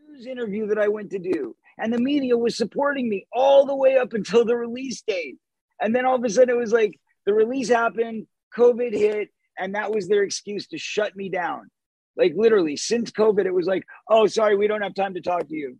[0.08, 3.74] news interview that I went to do, and the media was supporting me all the
[3.74, 5.36] way up until the release date.
[5.80, 9.74] And then all of a sudden, it was like the release happened, COVID hit, and
[9.74, 11.70] that was their excuse to shut me down.
[12.16, 15.48] Like literally, since COVID, it was like, oh, sorry, we don't have time to talk
[15.48, 15.78] to you.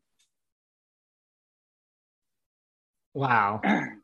[3.12, 3.60] Wow.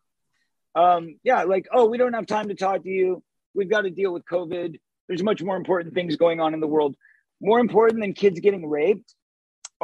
[0.74, 3.22] um, yeah, like, oh, we don't have time to talk to you.
[3.54, 4.78] We've got to deal with COVID.
[5.08, 6.96] There's much more important things going on in the world.
[7.40, 9.14] More important than kids getting raped.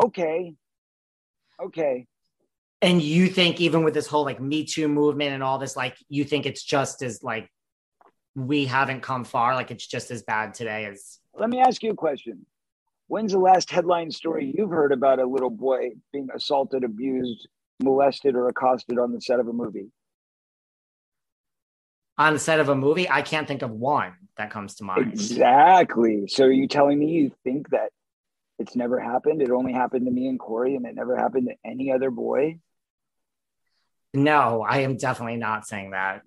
[0.02, 0.54] Okay.
[1.60, 2.06] Okay.
[2.82, 5.96] And you think even with this whole like Me Too movement and all this, like
[6.08, 7.50] you think it's just as like
[8.34, 11.90] we haven't come far, like it's just as bad today as let me ask you
[11.90, 12.44] a question.
[13.08, 17.48] When's the last headline story you've heard about a little boy being assaulted, abused,
[17.82, 19.90] molested, or accosted on the set of a movie?
[22.18, 25.12] On the set of a movie, I can't think of one that comes to mind.
[25.12, 26.26] Exactly.
[26.28, 27.90] So are you telling me you think that
[28.58, 29.42] it's never happened?
[29.42, 32.58] It only happened to me and Corey and it never happened to any other boy?
[34.14, 36.22] No, I am definitely not saying that.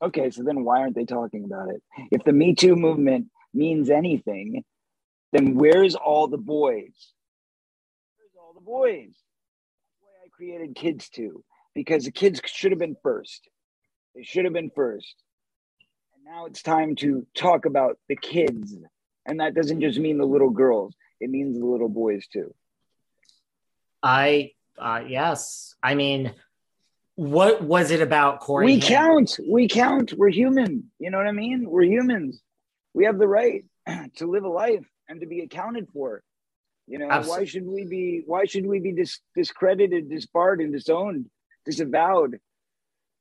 [0.00, 1.82] Okay, so then why aren't they talking about it?
[2.12, 4.62] If the Me Too movement means anything,
[5.32, 6.92] then where's all the boys?
[8.16, 9.08] Where's all the boys?
[9.08, 11.42] That's why I created Kids Too,
[11.74, 13.48] because the kids should have been first.
[14.16, 15.14] They should have been first.
[16.14, 18.74] And now it's time to talk about the kids.
[19.26, 22.54] And that doesn't just mean the little girls, it means the little boys too.
[24.02, 25.74] I, uh, yes.
[25.82, 26.32] I mean,
[27.16, 28.66] what was it about Corey?
[28.66, 29.38] We count.
[29.46, 30.14] We count.
[30.16, 30.90] We're human.
[30.98, 31.68] You know what I mean?
[31.68, 32.40] We're humans.
[32.94, 33.64] We have the right
[34.16, 36.22] to live a life and to be accounted for.
[36.86, 37.42] You know, Absolutely.
[37.42, 38.22] why should we be?
[38.26, 41.28] Why should we be dis- discredited, disbarred, and disowned,
[41.64, 42.38] disavowed?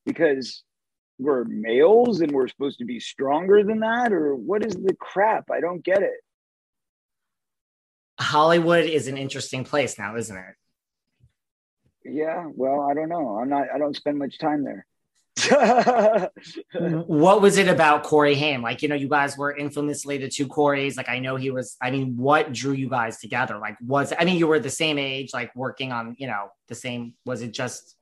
[0.05, 0.63] Because
[1.17, 4.11] we're males and we're supposed to be stronger than that?
[4.11, 5.49] Or what is the crap?
[5.51, 6.21] I don't get it.
[8.19, 10.55] Hollywood is an interesting place now isn't it?
[12.05, 13.39] Yeah well i don't know.
[13.39, 14.85] I'm not i don't spend much time there.
[16.79, 18.61] What was it about corey haim?
[18.61, 20.95] Like you know you guys were infamously the two coreys.
[20.95, 23.57] Like i know he was i mean what drew you guys together?
[23.57, 26.75] Like was i mean you were the same age like working on you know the
[26.75, 27.94] same was it just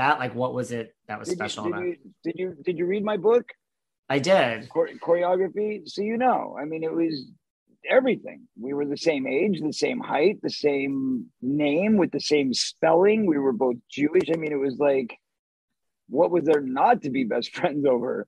[0.00, 2.78] that like what was it that was did special you, did, you, did you did
[2.78, 3.44] you read my book?
[4.08, 4.68] I did.
[4.68, 5.82] Coreyography?
[5.86, 7.14] So you know i mean it was
[7.88, 8.46] everything.
[8.60, 13.26] We were the same age the same height the same name with the same spelling.
[13.26, 14.28] We were both jewish.
[14.32, 15.16] I mean it was like
[16.08, 18.26] what was there not to be best friends over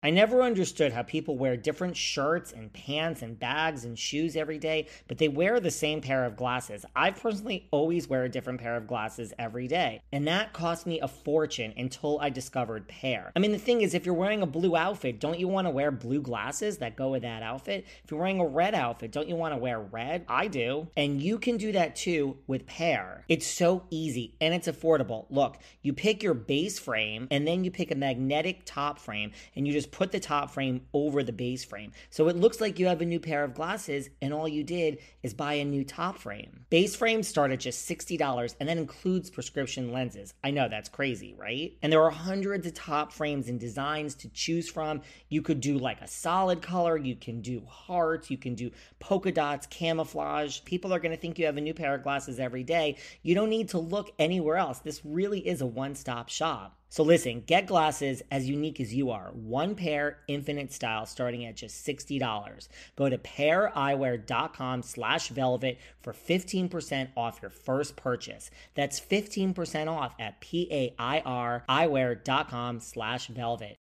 [0.00, 4.58] I never understood how people wear different shirts and pants and bags and shoes every
[4.58, 6.84] day, but they wear the same pair of glasses.
[6.94, 11.00] I personally always wear a different pair of glasses every day, and that cost me
[11.00, 13.32] a fortune until I discovered Pair.
[13.34, 15.70] I mean, the thing is, if you're wearing a blue outfit, don't you want to
[15.70, 17.84] wear blue glasses that go with that outfit?
[18.04, 20.24] If you're wearing a red outfit, don't you want to wear red?
[20.28, 20.86] I do.
[20.96, 23.24] And you can do that too with Pair.
[23.28, 25.26] It's so easy and it's affordable.
[25.28, 29.66] Look, you pick your base frame and then you pick a magnetic top frame and
[29.66, 31.92] you just just put the top frame over the base frame.
[32.10, 34.98] So it looks like you have a new pair of glasses and all you did
[35.22, 36.64] is buy a new top frame.
[36.70, 40.34] Base frames start at just $60 and that includes prescription lenses.
[40.44, 41.72] I know that's crazy, right?
[41.82, 45.02] And there are hundreds of top frames and designs to choose from.
[45.28, 49.32] You could do like a solid color, you can do hearts, you can do polka
[49.32, 50.60] dots, camouflage.
[50.64, 52.96] People are going to think you have a new pair of glasses every day.
[53.22, 54.80] You don't need to look anywhere else.
[54.80, 56.74] This really is a one stop shop.
[56.90, 59.30] So listen, get glasses as unique as you are.
[59.32, 62.68] One pair, infinite style, starting at just $60.
[62.96, 68.50] Go to paireyewear.com slash velvet for 15% off your first purchase.
[68.74, 73.76] That's 15% off at P-A-I-R eyewear.com slash velvet.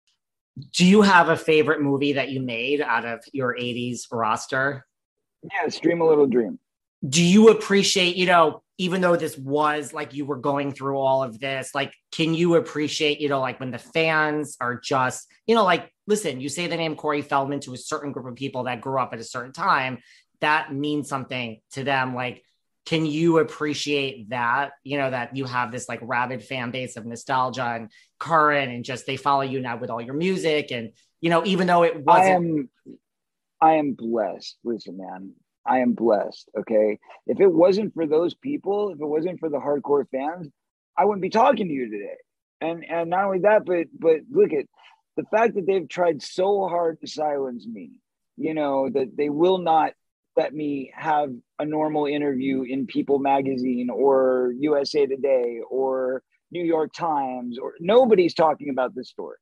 [0.74, 4.86] Do you have a favorite movie that you made out of your 80s roster?
[5.43, 6.60] Yeah, Dream a Little Dream.
[7.08, 11.23] Do you appreciate, you know, even though this was like you were going through all
[11.23, 15.55] of this, like, can you appreciate, you know, like when the fans are just, you
[15.55, 18.65] know, like, listen, you say the name Corey Feldman to a certain group of people
[18.65, 19.97] that grew up at a certain time,
[20.41, 22.13] that means something to them.
[22.13, 22.43] Like,
[22.86, 24.71] can you appreciate that?
[24.84, 28.86] You know, that you have this like rabid fan base of nostalgia and current and
[28.86, 30.71] just they follow you now with all your music.
[30.71, 32.28] And, you know, even though it wasn't.
[32.28, 32.69] I am,
[33.59, 34.55] I am blessed.
[34.63, 35.34] Listen, man,
[35.68, 36.49] I am blessed.
[36.57, 36.99] Okay.
[37.26, 40.47] If it wasn't for those people, if it wasn't for the hardcore fans,
[40.97, 42.18] I wouldn't be talking to you today.
[42.61, 44.65] And and not only that, but but look at
[45.18, 47.99] the fact that they've tried so hard to silence me,
[48.38, 49.93] you know, that they will not
[50.38, 56.93] let me have a normal interview in People magazine or USA Today or New York
[56.93, 59.38] Times or nobody's talking about this story.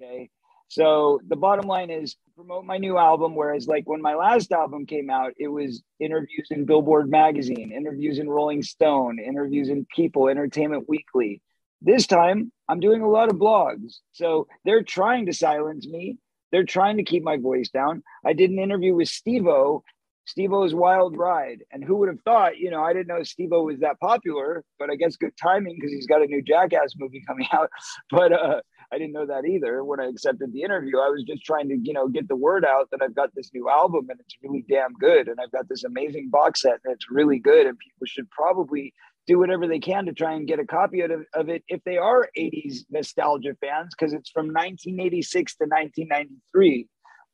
[0.00, 0.30] Okay.
[0.68, 3.34] So the bottom line is promote my new album.
[3.34, 8.18] Whereas, like when my last album came out, it was interviews in Billboard magazine, interviews
[8.18, 11.42] in Rolling Stone, interviews in People, Entertainment Weekly.
[11.80, 13.96] This time, I'm doing a lot of blogs.
[14.12, 16.18] So they're trying to silence me.
[16.52, 18.02] They're trying to keep my voice down.
[18.24, 19.82] I did an interview with Steve-O
[20.28, 21.64] Steve-O's Wild Ride.
[21.72, 24.90] And who would have thought, you know, I didn't know Steve-O was that popular, but
[24.90, 27.70] I guess good timing because he's got a new Jackass movie coming out.
[28.10, 28.60] But uh,
[28.92, 30.98] I didn't know that either when I accepted the interview.
[30.98, 33.50] I was just trying to, you know, get the word out that I've got this
[33.52, 35.28] new album and it's really damn good.
[35.28, 37.66] And I've got this amazing box set and it's really good.
[37.66, 38.94] And people should probably
[39.26, 41.98] do whatever they can to try and get a copy of, of it if they
[41.98, 46.88] are 80s nostalgia fans, because it's from 1986 to 1993.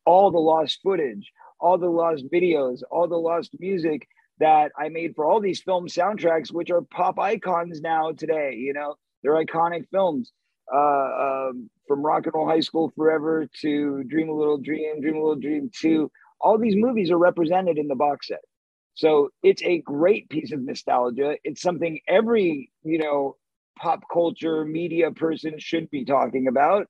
[0.05, 1.31] All the lost footage,
[1.61, 4.09] all the lost videos, all the lost music
[4.41, 8.55] that I made for all these film soundtracks, which are pop icons now today.
[8.55, 10.33] You know, they're iconic films.
[10.73, 15.17] Uh, um, from Rock and Roll High School Forever to Dream a Little Dream, Dream
[15.17, 16.11] a Little Dream 2,
[16.41, 18.41] all these movies are represented in the box set.
[18.95, 21.37] So it's a great piece of nostalgia.
[21.45, 23.37] It's something every, you know,
[23.79, 26.87] pop culture media person should be talking about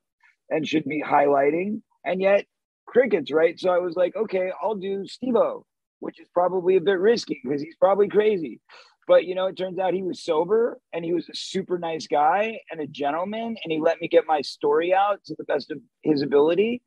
[0.50, 1.80] and should be highlighting.
[2.04, 2.44] And yet
[2.86, 3.58] crickets, right?
[3.58, 5.64] So I was like, okay, I'll do Steve-O,
[6.00, 8.60] which is probably a bit risky because he's probably crazy.
[9.06, 12.06] But you know, it turns out he was sober and he was a super nice
[12.06, 15.70] guy and a gentleman, and he let me get my story out to the best
[15.70, 16.82] of his ability.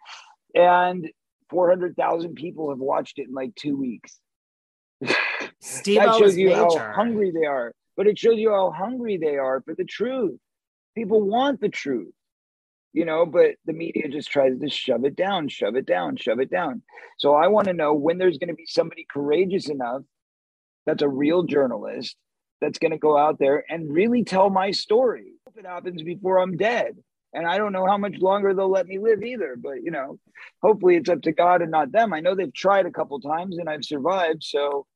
[0.56, 1.10] And
[1.50, 4.20] 400,000 people have watched it in like two weeks.
[5.62, 6.60] Steve that shows you major.
[6.60, 10.40] how hungry they are, but it shows you how hungry they are for the truth.
[10.96, 12.14] People want the truth
[12.98, 16.40] you know, but the media just tries to shove it down, shove it down, shove
[16.40, 16.82] it down.
[17.20, 20.02] So I want to know when there's going to be somebody courageous enough
[20.88, 22.16] that's a real journalist
[22.60, 25.34] that's going to go out there and really tell my story.
[25.46, 26.96] Hope it happens before I'm dead.
[27.34, 30.18] And I don't know how much longer they'll let me live either, but you know,
[30.64, 32.14] hopefully it's up to God and not them.
[32.14, 34.44] I know they've tried a couple times and I've survived.
[34.44, 34.88] So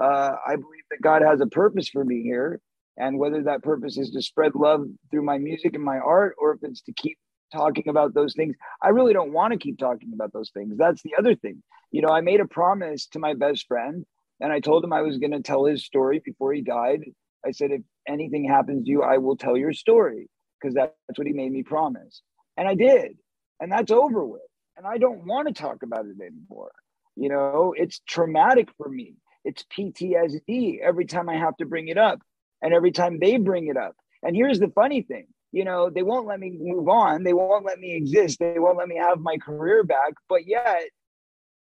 [0.00, 2.60] uh, I believe that God has a purpose for me here.
[2.96, 6.52] And whether that purpose is to spread love through my music and my art, or
[6.52, 7.18] if it's to keep
[7.52, 8.54] talking about those things.
[8.82, 10.76] I really don't want to keep talking about those things.
[10.76, 11.62] That's the other thing.
[11.90, 14.04] You know, I made a promise to my best friend
[14.40, 17.04] and I told him I was going to tell his story before he died.
[17.46, 20.28] I said, if anything happens to you, I will tell your story
[20.60, 22.22] because that's what he made me promise.
[22.56, 23.16] And I did.
[23.60, 24.40] And that's over with.
[24.76, 26.72] And I don't want to talk about it anymore.
[27.16, 29.14] You know, it's traumatic for me.
[29.44, 32.20] It's PTSD every time I have to bring it up
[32.62, 33.94] and every time they bring it up.
[34.22, 37.24] And here's the funny thing you know, they won't let me move on.
[37.24, 38.38] They won't let me exist.
[38.38, 40.12] They won't let me have my career back.
[40.28, 40.90] But yet,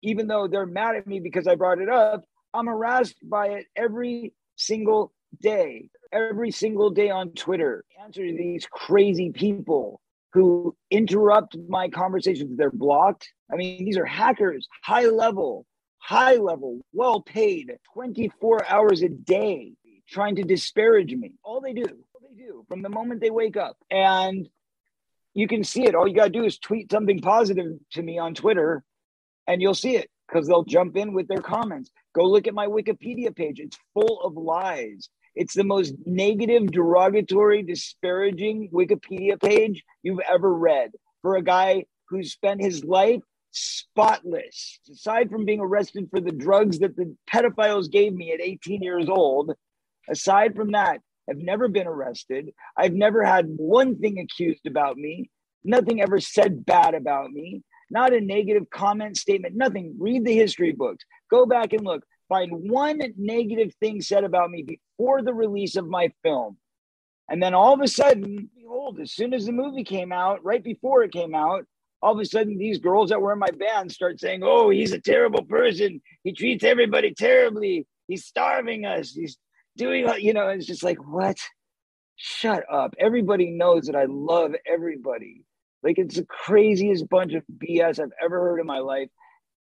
[0.02, 2.24] even though they're mad at me because I brought it up,
[2.54, 7.84] I'm harassed by it every single day, every single day on Twitter.
[8.02, 10.00] Answer to these crazy people
[10.34, 12.58] who interrupt my conversations.
[12.58, 13.32] They're blocked.
[13.52, 15.66] I mean, these are hackers, high level,
[15.98, 19.74] high level, well paid, 24 hours a day,
[20.10, 21.34] trying to disparage me.
[21.44, 23.78] All they do all they do from the moment they wake up.
[23.90, 24.48] And
[25.34, 25.96] you can see it.
[25.96, 28.84] All you got to do is tweet something positive to me on Twitter
[29.48, 31.92] and you'll see it because they'll jump in with their comments.
[32.14, 33.60] Go look at my Wikipedia page.
[33.60, 35.10] It's full of lies.
[35.36, 40.92] It's the most negative, derogatory, disparaging Wikipedia page you've ever read
[41.22, 44.80] for a guy who spent his life spotless.
[44.92, 49.10] Aside from being arrested for the drugs that the pedophiles gave me at 18 years
[49.10, 49.54] old,
[50.08, 52.52] aside from that, I've never been arrested.
[52.78, 55.30] I've never had one thing accused about me,
[55.64, 59.96] nothing ever said bad about me, not a negative comment statement, nothing.
[60.00, 62.04] Read the history books, go back and look.
[62.30, 66.58] Find one negative thing said about me before the release of my film.
[67.30, 70.64] And then all of a sudden, behold, as soon as the movie came out, right
[70.64, 71.66] before it came out,
[72.02, 74.92] all of a sudden these girls that were in my band start saying, Oh, he's
[74.92, 76.02] a terrible person.
[76.24, 77.88] He treats everybody terribly.
[78.08, 79.12] He's starving us.
[79.12, 79.38] He's
[79.78, 81.38] doing, you know, it's just like, what?
[82.16, 82.94] Shut up.
[83.00, 85.44] Everybody knows that I love everybody.
[85.82, 89.10] Like, it's the craziest bunch of BS I've ever heard in my life.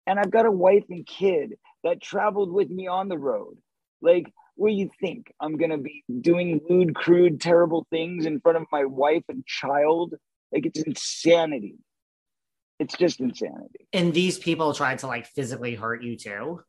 [0.05, 3.57] And I've got a wife and kid that traveled with me on the road.
[4.01, 5.33] Like, what do you think?
[5.39, 10.13] I'm gonna be doing lewd, crude, terrible things in front of my wife and child?
[10.51, 11.77] Like it's insanity.
[12.79, 13.87] It's just insanity.
[13.93, 16.61] And these people tried to like physically hurt you too.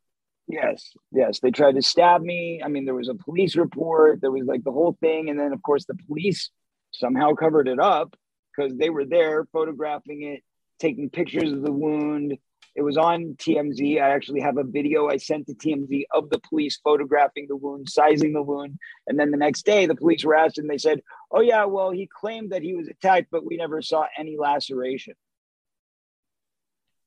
[0.47, 1.41] Yes, yes.
[1.41, 2.61] They tried to stab me.
[2.65, 4.21] I mean, there was a police report.
[4.21, 6.51] There was like the whole thing, and then of course the police
[6.93, 8.15] somehow covered it up
[8.55, 10.43] because they were there photographing it,
[10.79, 12.37] taking pictures of the wound.
[12.75, 14.01] It was on TMZ.
[14.01, 17.89] I actually have a video I sent to TMZ of the police photographing the wound,
[17.89, 18.79] sizing the wound.
[19.07, 21.01] And then the next day, the police were asked and they said,
[21.31, 25.15] Oh, yeah, well, he claimed that he was attacked, but we never saw any laceration.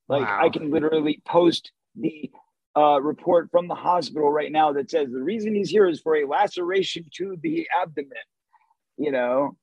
[0.07, 0.39] Like, wow.
[0.45, 2.31] I can literally post the
[2.77, 6.15] uh, report from the hospital right now that says the reason he's here is for
[6.15, 8.11] a laceration to the abdomen.
[8.97, 9.57] You know,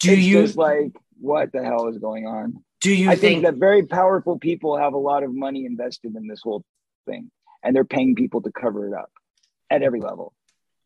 [0.00, 2.62] do it's you like what the hell is going on?
[2.82, 6.16] Do you I think, think that very powerful people have a lot of money invested
[6.16, 6.64] in this whole
[7.06, 7.30] thing
[7.62, 9.10] and they're paying people to cover it up
[9.70, 10.34] at every level?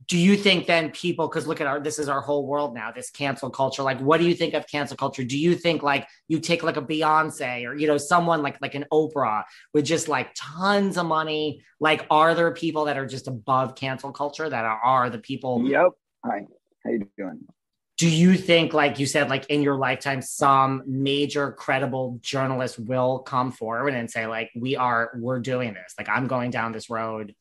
[0.07, 2.93] Do you think then people, because look at our, this is our whole world now,
[2.93, 3.83] this cancel culture.
[3.83, 5.25] Like, what do you think of cancel culture?
[5.25, 8.75] Do you think like you take like a Beyonce or, you know, someone like, like
[8.75, 11.63] an Oprah with just like tons of money?
[11.81, 15.67] Like, are there people that are just above cancel culture that are, are the people?
[15.67, 15.93] Yep.
[16.25, 16.47] Hi.
[16.85, 17.41] How you doing?
[17.97, 23.21] Do you think like you said like in your lifetime some major credible journalist will
[23.21, 26.91] come forward and say like we are we're doing this like i'm going down this
[26.91, 27.35] road?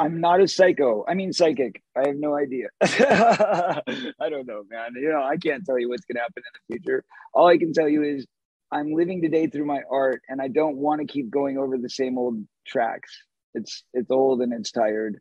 [0.00, 1.04] I'm not a psycho.
[1.08, 1.82] I mean psychic.
[1.96, 2.68] I have no idea.
[2.80, 4.92] I don't know man.
[4.94, 7.04] You know i can't tell you what's going to happen in the future.
[7.34, 8.26] All i can tell you is
[8.70, 11.90] i'm living today through my art and i don't want to keep going over the
[11.90, 13.24] same old tracks.
[13.54, 15.20] It's it's old and it's tired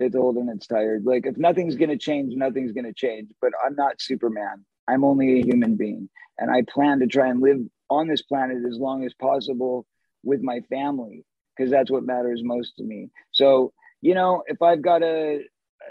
[0.00, 1.04] it's old and it's tired.
[1.04, 3.28] Like if nothing's gonna change, nothing's gonna change.
[3.40, 4.64] But I'm not Superman.
[4.88, 8.58] I'm only a human being, and I plan to try and live on this planet
[8.68, 9.86] as long as possible
[10.22, 11.24] with my family
[11.56, 13.10] because that's what matters most to me.
[13.32, 15.40] So you know, if I've got a,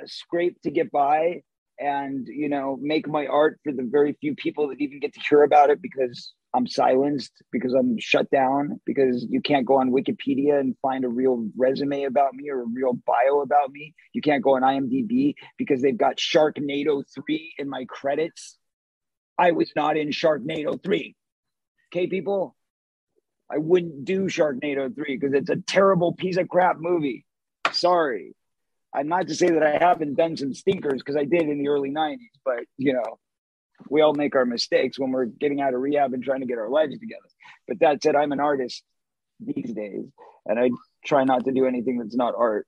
[0.02, 1.44] a scrape to get by
[1.80, 5.22] and you know make my art for the very few people that even get to
[5.22, 9.92] hear about it because I'm silenced because I'm shut down because you can't go on
[9.92, 13.94] Wikipedia and find a real resume about me or a real bio about me.
[14.14, 18.58] You can't go on IMDb because they've got Sharknado 3 in my credits.
[19.38, 21.16] I was not in Sharknado 3.
[21.94, 22.56] Okay, people?
[23.52, 27.26] I wouldn't do Sharknado 3 because it's a terrible piece of crap movie.
[27.72, 28.36] Sorry.
[28.94, 31.68] I'm not to say that I haven't done some stinkers because I did in the
[31.68, 33.20] early 90s, but you know,
[33.90, 36.58] we all make our mistakes when we're getting out of rehab and trying to get
[36.58, 37.22] our lives together.
[37.68, 38.84] But that said, I'm an artist
[39.40, 40.06] these days,
[40.46, 40.72] and I
[41.06, 42.68] try not to do anything that's not art.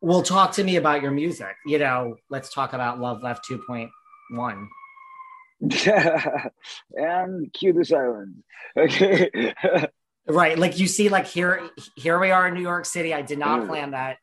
[0.00, 1.56] Well, talk to me about your music.
[1.66, 4.68] You know, let's talk about Love Left 2.1.
[6.92, 8.36] and cue the silence.
[8.76, 9.54] Okay.
[10.28, 10.56] right.
[10.56, 13.12] Like you see, like here, here we are in New York City.
[13.12, 13.66] I did not mm.
[13.68, 14.18] plan that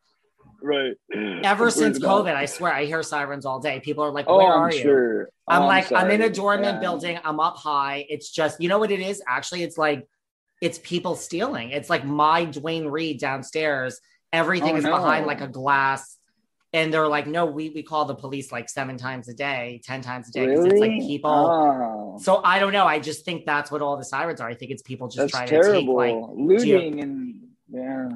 [0.66, 0.96] right.
[1.44, 3.80] Ever since COVID, I swear I hear sirens all day.
[3.80, 5.30] People are like, oh, "Where oh, are I'm you?" Sure.
[5.48, 6.80] I'm oh, like, I'm, I'm, in a dormant yeah.
[6.80, 7.20] building.
[7.24, 8.06] I'm up high.
[8.10, 9.22] It's just, you know what it is?
[9.28, 10.08] Actually, it's like,
[10.62, 11.70] it's people stealing.
[11.70, 14.00] It's like my Duane Reade downstairs.
[14.34, 14.92] Everything oh, is no.
[14.92, 16.18] behind like a glass.
[16.74, 20.02] And they're like, no, we, we call the police like seven times a day, 10
[20.02, 20.48] times a day.
[20.48, 20.70] Really?
[20.70, 21.32] It's like people.
[21.32, 22.18] Oh.
[22.20, 22.86] So I don't know.
[22.86, 24.50] I just think that's what all the sirens are.
[24.50, 25.72] I think it's people just that's trying terrible.
[25.72, 27.36] to take like looting and
[27.70, 28.10] yeah.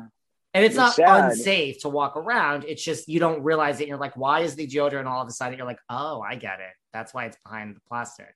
[0.54, 1.32] And it's, not sad.
[1.32, 2.66] unsafe to walk around.
[2.68, 3.88] It's just you don't realize it.
[3.88, 5.58] You're like, why is the deodorant all of a sudden?
[5.58, 6.74] You're like, oh, I get it.
[6.92, 8.34] That's why it's behind the plastic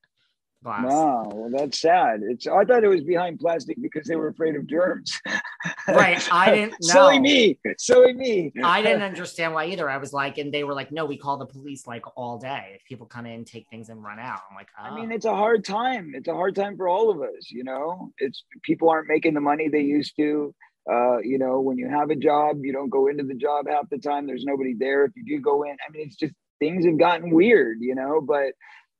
[0.64, 0.84] glass.
[0.84, 2.22] No, well, that's sad.
[2.24, 5.20] It's I thought it was behind plastic because they were afraid of germs.
[5.88, 6.26] right.
[6.32, 6.93] I didn't know.
[6.93, 7.59] Silly me.
[7.78, 8.53] Silly me.
[8.64, 9.89] I didn't understand why either.
[9.89, 12.74] I was like, and they were like, no, we call the police like all day.
[12.76, 14.39] If people come in, take things and run out.
[14.49, 14.84] I'm like, oh.
[14.84, 15.16] I mean, oh.
[15.16, 16.14] it's a hard time.
[16.16, 18.11] It's a hard time for all of us, you know.
[18.18, 20.55] It's people aren't making the money they used to
[20.91, 23.89] uh, you know, when you have a job, you don't go into the job half
[23.89, 24.27] the time.
[24.27, 25.05] There's nobody there.
[25.05, 28.21] If you do go in, I mean, it's just things have gotten weird, you know,
[28.21, 28.53] but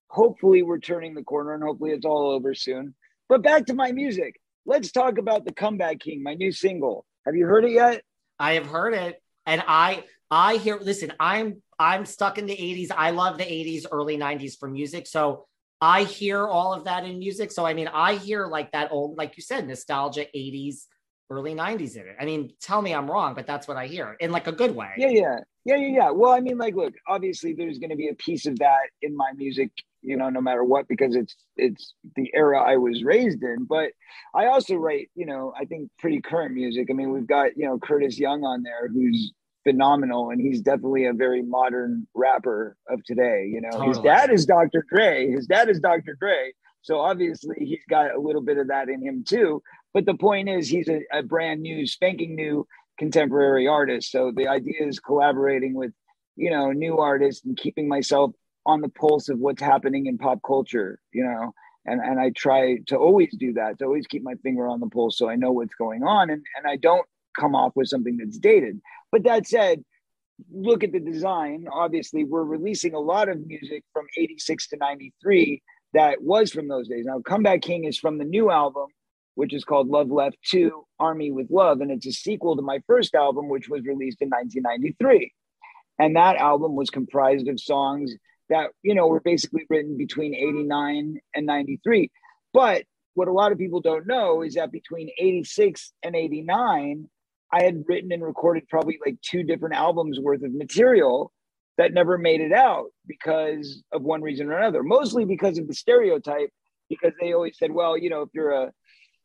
[0.08, 2.96] hopefully we're turning the corner and hopefully it's all over soon.
[3.28, 4.40] But back to my music.
[4.66, 7.06] Let's talk about the Comeback King, my new single.
[7.26, 8.02] Have you heard it yet?
[8.40, 9.22] I have heard it.
[9.46, 12.92] And I I hear listen, I'm I'm stuck in the 80s.
[12.96, 15.06] I love the 80s, early 90s for music.
[15.06, 15.48] So
[15.82, 17.52] I hear all of that in music.
[17.52, 20.86] So I mean, I hear like that old, like you said, nostalgia 80s
[21.30, 22.16] early 90s in it.
[22.20, 24.76] I mean, tell me I'm wrong, but that's what I hear in like a good
[24.76, 24.92] way.
[24.98, 25.38] Yeah, yeah.
[25.66, 26.10] Yeah, yeah, yeah.
[26.12, 29.32] Well, I mean, like, look, obviously there's gonna be a piece of that in my
[29.36, 29.72] music,
[30.02, 33.66] you know, no matter what, because it's it's the era I was raised in.
[33.68, 33.92] But
[34.36, 36.88] I also write, you know, I think pretty current music.
[36.90, 39.32] I mean, we've got, you know, Curtis Young on there who's
[39.64, 43.50] phenomenal and he's definitely a very modern rapper of today.
[43.50, 43.88] You know, totally.
[43.88, 44.86] his dad is Dr.
[44.90, 45.32] Dre.
[45.32, 46.18] His dad is Dr.
[46.20, 46.52] Dre.
[46.82, 49.64] So obviously he's got a little bit of that in him too.
[49.94, 52.68] But the point is, he's a, a brand new, spanking new
[52.98, 54.12] contemporary artist.
[54.12, 55.92] So the idea is collaborating with,
[56.36, 58.32] you know, new artists and keeping myself
[58.66, 61.54] on the pulse of what's happening in pop culture, you know.
[61.86, 64.88] And and I try to always do that, to always keep my finger on the
[64.88, 67.06] pulse so I know what's going on and, and I don't
[67.38, 68.80] come off with something that's dated.
[69.12, 69.84] But that said,
[70.52, 71.66] look at the design.
[71.72, 75.62] Obviously, we're releasing a lot of music from 86 to 93
[75.94, 77.06] that was from those days.
[77.06, 78.88] Now, Comeback King is from the new album,
[79.36, 81.82] which is called Love Left 2 Army with Love.
[81.82, 85.32] And it's a sequel to my first album, which was released in 1993.
[86.00, 88.14] And that album was comprised of songs
[88.50, 92.12] that, you know, were basically written between 89 and 93.
[92.54, 92.84] But
[93.16, 97.10] what a lot of people don't know is that between 86 and 89,
[97.52, 101.32] I had written and recorded probably like two different albums worth of material
[101.78, 104.84] that never made it out because of one reason or another.
[104.84, 106.50] Mostly because of the stereotype,
[106.90, 108.72] because they always said, well, you know, if you're a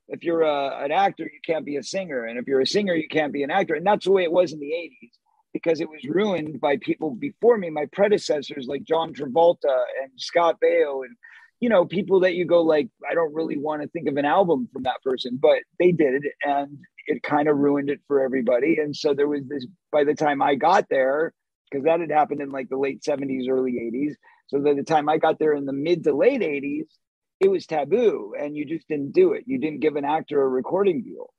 [0.08, 2.94] if you're a, an actor, you can't be a singer, and if you're a singer,
[2.94, 5.12] you can't be an actor, and that's the way it was in the '80s
[5.52, 10.56] because it was ruined by people before me, my predecessors like John Travolta and Scott
[10.62, 11.16] Baio, and
[11.60, 14.24] you know, people that you go like, I don't really want to think of an
[14.24, 18.78] album from that person, but they did, and it kind of ruined it for everybody.
[18.78, 19.66] And so there was this.
[19.90, 21.32] By the time I got there,
[21.70, 24.14] because that had happened in like the late 70s, early 80s.
[24.48, 26.86] So by the time I got there in the mid to late 80s,
[27.40, 29.44] it was taboo and you just didn't do it.
[29.46, 31.32] You didn't give an actor a recording deal.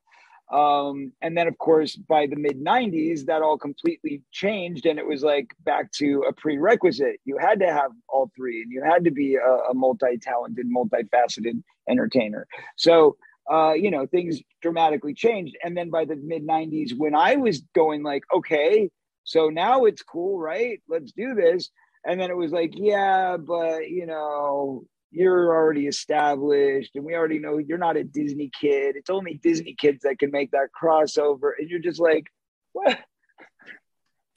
[0.50, 5.06] Um, and then, of course, by the mid 90s, that all completely changed and it
[5.06, 7.20] was like back to a prerequisite.
[7.24, 10.66] You had to have all three and you had to be a, a multi talented,
[10.66, 12.46] multifaceted entertainer.
[12.76, 13.16] So,
[13.50, 15.56] uh, you know, things dramatically changed.
[15.62, 18.90] And then by the mid 90s, when I was going like, okay,
[19.24, 20.80] so now it's cool, right?
[20.88, 21.70] Let's do this.
[22.04, 27.38] And then it was like, yeah, but you know, you're already established and we already
[27.38, 28.96] know you're not a Disney kid.
[28.96, 31.50] It's only Disney kids that can make that crossover.
[31.58, 32.28] And you're just like,
[32.72, 32.98] what?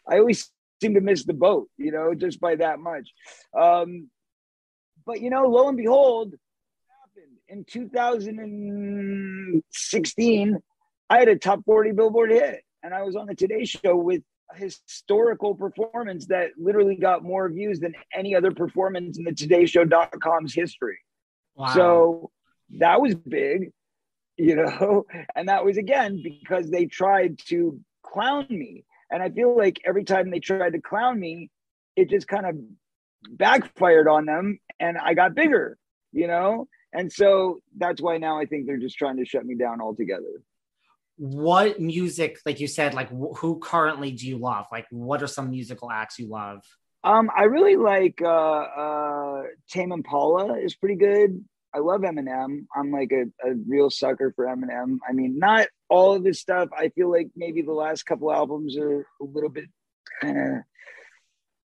[0.09, 0.49] I always
[0.81, 3.11] seem to miss the boat, you know, just by that much.
[3.57, 4.09] Um,
[5.05, 6.33] but you know, lo and behold,
[7.01, 10.57] happened in 2016.
[11.09, 14.23] I had a top 40 billboard hit and I was on the Today Show with
[14.55, 20.99] historical performance that literally got more views than any other performance in the todayshow.com's history.
[21.55, 21.67] Wow.
[21.73, 22.31] So
[22.79, 23.71] that was big,
[24.37, 28.85] you know, and that was again because they tried to clown me.
[29.11, 31.49] And I feel like every time they tried to clown me,
[31.95, 32.55] it just kind of
[33.29, 35.77] backfired on them and I got bigger,
[36.11, 36.67] you know?
[36.91, 40.41] And so that's why now I think they're just trying to shut me down altogether
[41.17, 44.65] what music like you said like wh- who currently do you love?
[44.71, 46.63] Like what are some musical acts you love?
[47.03, 51.43] Um i really like uh uh tame impala is pretty good.
[51.75, 52.65] I love eminem.
[52.75, 54.97] I'm like a, a real sucker for eminem.
[55.07, 56.69] I mean not all of his stuff.
[56.75, 59.65] I feel like maybe the last couple albums are a little bit
[60.21, 60.53] kind of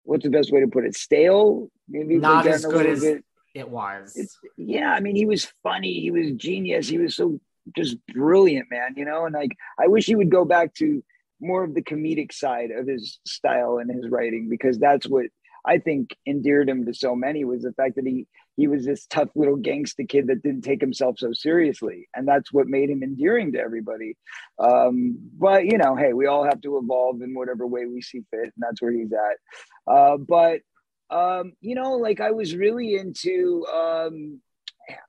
[0.05, 0.95] what's the best way to put it?
[0.95, 1.69] Stale?
[1.89, 3.25] Maybe not as good as bit.
[3.55, 4.15] it was.
[4.17, 6.01] It's, yeah i mean he was funny.
[6.01, 6.89] He was genius.
[6.89, 7.41] He was so
[7.77, 8.95] just brilliant, man.
[8.97, 11.03] You know, and like I wish he would go back to
[11.41, 15.27] more of the comedic side of his style and his writing because that's what
[15.65, 19.07] I think endeared him to so many was the fact that he he was this
[19.07, 23.03] tough little gangster kid that didn't take himself so seriously, and that's what made him
[23.03, 24.17] endearing to everybody.
[24.59, 28.23] Um, but you know, hey, we all have to evolve in whatever way we see
[28.31, 29.93] fit, and that's where he's at.
[29.93, 30.61] Uh, but
[31.11, 34.41] um, you know, like I was really into um,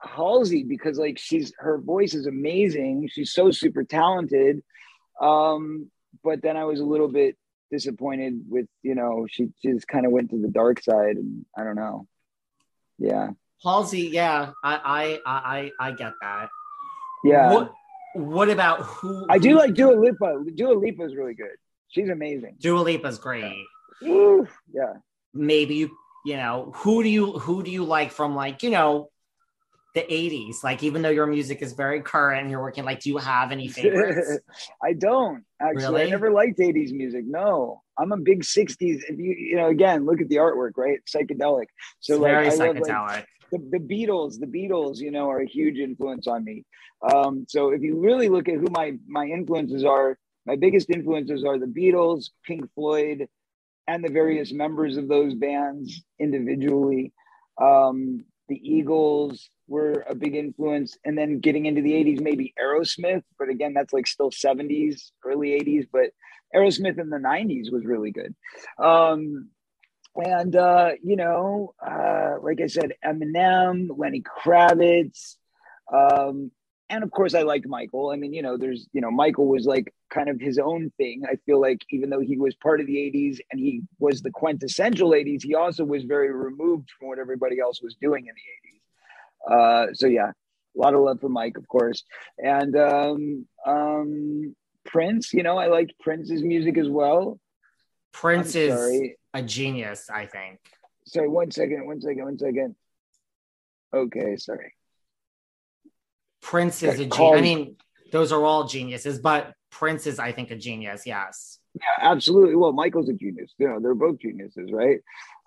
[0.02, 3.10] Halsey because like she's her voice is amazing.
[3.12, 4.64] She's so super talented.
[5.20, 5.90] Um,
[6.24, 7.38] but then I was a little bit
[7.72, 11.64] disappointed with you know she just kind of went to the dark side and I
[11.64, 12.08] don't know.
[12.98, 13.32] Yeah.
[13.64, 16.50] Halsey, yeah, I I I I get that.
[17.24, 17.54] Yeah.
[17.54, 17.74] What
[18.14, 20.46] what about who I do like Dua Lipa.
[20.54, 21.56] Dua Lipa is really good.
[21.90, 22.56] She's amazing.
[22.60, 23.66] Dua Lipa's great.
[24.04, 24.94] Ooh, yeah.
[25.34, 29.10] Maybe you you know who do you who do you like from like you know
[29.96, 33.10] the 80s like even though your music is very current and you're working like do
[33.10, 34.40] you have any favorites?
[34.84, 35.86] I don't actually.
[35.86, 36.04] Really?
[36.04, 37.82] i never liked 80s music no.
[37.98, 41.00] I'm a big 60s if you you know again look at the artwork right?
[41.06, 41.68] Psychedelic.
[42.02, 45.30] So it's like very I psychedelic love, like, the, the beatles the beatles you know
[45.30, 46.66] are a huge influence on me.
[47.14, 51.46] Um, so if you really look at who my my influences are my biggest influences
[51.46, 53.28] are the beatles pink floyd
[53.88, 57.14] and the various members of those bands individually.
[57.62, 60.98] Um, the eagles were a big influence.
[61.04, 65.50] And then getting into the 80s, maybe Aerosmith, but again, that's like still 70s, early
[65.50, 66.12] 80s, but
[66.56, 68.36] Aerosmith in the 90s was really good.
[68.78, 69.50] Um,
[70.16, 75.36] and, uh, you know, uh, like I said, Eminem, Lenny Kravitz,
[75.94, 76.52] um,
[76.90, 78.12] and of course I liked Michael.
[78.12, 81.24] I mean, you know, there's, you know, Michael was like kind of his own thing.
[81.28, 84.32] I feel like even though he was part of the 80s and he was the
[84.32, 89.52] quintessential 80s, he also was very removed from what everybody else was doing in the
[89.52, 89.90] 80s.
[89.90, 92.04] Uh, so yeah, a lot of love for Mike, of course.
[92.38, 94.56] And um, um,
[94.86, 97.40] Prince, you know, I liked Prince's music as well.
[98.12, 100.60] Prince is a genius, I think.
[101.08, 102.76] Sorry, one second, one second, one second.
[103.94, 104.74] Okay, sorry.
[106.46, 107.38] Prince is a genius.
[107.38, 107.76] I mean,
[108.12, 111.08] those are all geniuses, but Prince is, I think, a genius.
[111.08, 111.58] Yes.
[111.74, 112.56] Yeah, absolutely.
[112.56, 113.52] Well, Michael's a genius.
[113.58, 115.00] You know, they're both geniuses, right?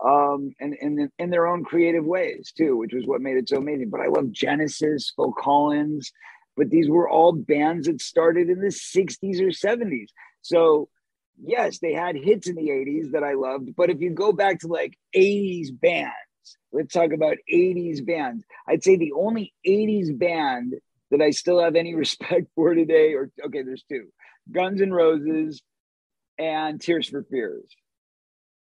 [0.05, 3.59] Um, and and in their own creative ways too, which was what made it so
[3.59, 3.91] amazing.
[3.91, 6.11] But I love Genesis, Phil Collins,
[6.57, 10.09] but these were all bands that started in the '60s or '70s.
[10.43, 10.89] So
[11.41, 13.77] yes, they had hits in the '80s that I loved.
[13.77, 16.13] But if you go back to like '80s bands,
[16.73, 18.45] let's talk about '80s bands.
[18.67, 20.75] I'd say the only '80s band
[21.11, 24.09] that I still have any respect for today, or okay, there's two
[24.51, 25.63] Guns N' Roses
[26.39, 27.65] and Tears for Fears.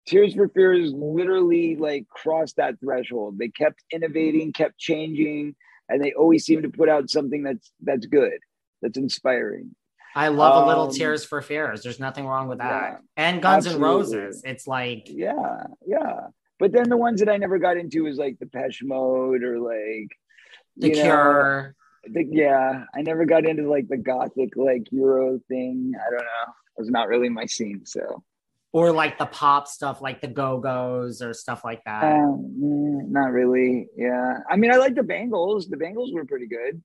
[0.06, 3.38] Tears for Fears literally like crossed that threshold.
[3.38, 5.54] They kept innovating, kept changing,
[5.88, 8.38] and they always seem to put out something that's that's good,
[8.80, 9.74] that's inspiring.
[10.14, 11.82] I love um, a little um, Tears for Fears.
[11.82, 12.82] There's nothing wrong with that.
[12.92, 14.42] Yeah, and Guns N' Roses.
[14.44, 16.28] It's like yeah, yeah.
[16.58, 20.08] But then the ones that I never got into was like Depeche Mode or like
[20.76, 21.62] The Cure.
[21.62, 25.92] Know, the, yeah, I never got into like the gothic like Euro thing.
[25.94, 26.52] I don't know.
[26.76, 27.84] It was not really my scene.
[27.84, 28.22] So,
[28.72, 32.04] or like the pop stuff, like the Go Go's or stuff like that.
[32.04, 33.88] Um, not really.
[33.96, 35.68] Yeah, I mean, I like the Bangles.
[35.68, 36.82] The Bangles were pretty good.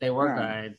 [0.00, 0.62] They were yeah.
[0.62, 0.78] good.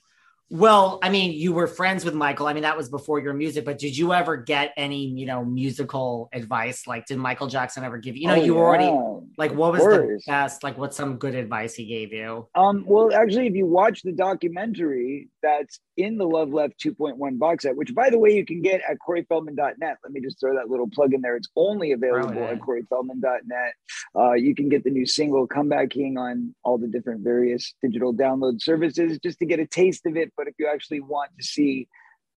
[0.54, 2.45] Well, I mean, you were friends with Michael.
[2.45, 5.45] I mean, that was before your music, but did you ever get any, you know,
[5.45, 6.86] musical advice?
[6.86, 8.89] Like, did Michael Jackson ever give you, you know, oh, you were yeah.
[8.89, 12.49] already like, what was the best, like, what's some good advice he gave you?
[12.54, 17.64] Um, well, actually, if you watch the documentary that's in the Love Left 2.1 box
[17.64, 19.97] set, which by the way, you can get at CoreyFeldman.net.
[20.04, 21.38] Let me just throw that little plug in there.
[21.38, 23.74] It's only available at CoreyFeldman.net.
[24.16, 28.14] Uh, you can get the new single Comeback King on all the different various digital
[28.14, 31.43] download services just to get a taste of it but if you actually want to
[31.43, 31.87] see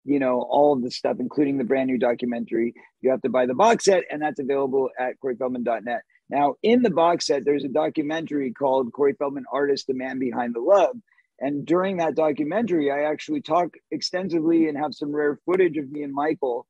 [0.05, 3.47] you know all of the stuff including the brand new documentary you have to buy
[3.47, 7.69] the box set and that's available at coreyfeldman.net now in the box set there's a
[7.69, 10.97] documentary called corey feldman artist the man behind the love.
[11.41, 16.03] And during that documentary i actually talk extensively and have some rare footage of me
[16.03, 16.67] and michael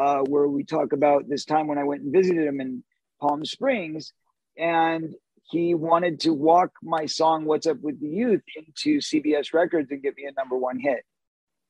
[0.00, 2.84] uh, where we talk about this time when i went and visited him in
[3.20, 4.12] palm springs.
[4.58, 5.14] And
[5.48, 10.02] he wanted to walk my song "What's Up with the Youth" into CBS Records and
[10.02, 11.04] get me a number one hit.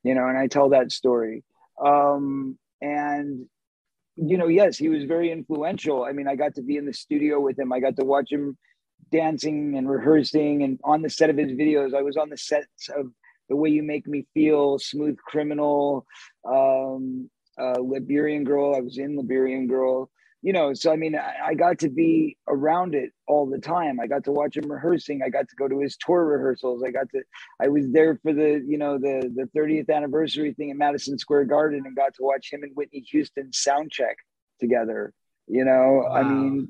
[0.03, 1.45] You know, and I tell that story.
[1.85, 3.47] Um, and
[4.17, 6.05] you know, yes, he was very influential.
[6.05, 7.73] I mean, I got to be in the studio with him.
[7.73, 8.57] I got to watch him
[9.13, 11.95] dancing and rehearsing, and on the set of his videos.
[11.95, 13.07] I was on the sets of
[13.51, 16.07] "The Way You Make Me Feel," "Smooth Criminal,"
[16.49, 20.11] um, uh, "Liberian Girl." I was in "Liberian Girl."
[20.47, 23.99] You know, so I mean, I, I, got to be around it all the time.
[23.99, 25.21] I got to watch him rehearsing.
[25.21, 26.85] I got to go to his tour rehearsals.
[26.87, 27.23] I got to,
[27.61, 31.47] I was there for the, you know, the the 30th anniversary thing at Madison Square
[31.47, 34.19] Garden and got to watch him and Whitney Houston sound check
[34.61, 35.13] together.
[35.49, 36.13] You know, wow.
[36.13, 36.69] I mean,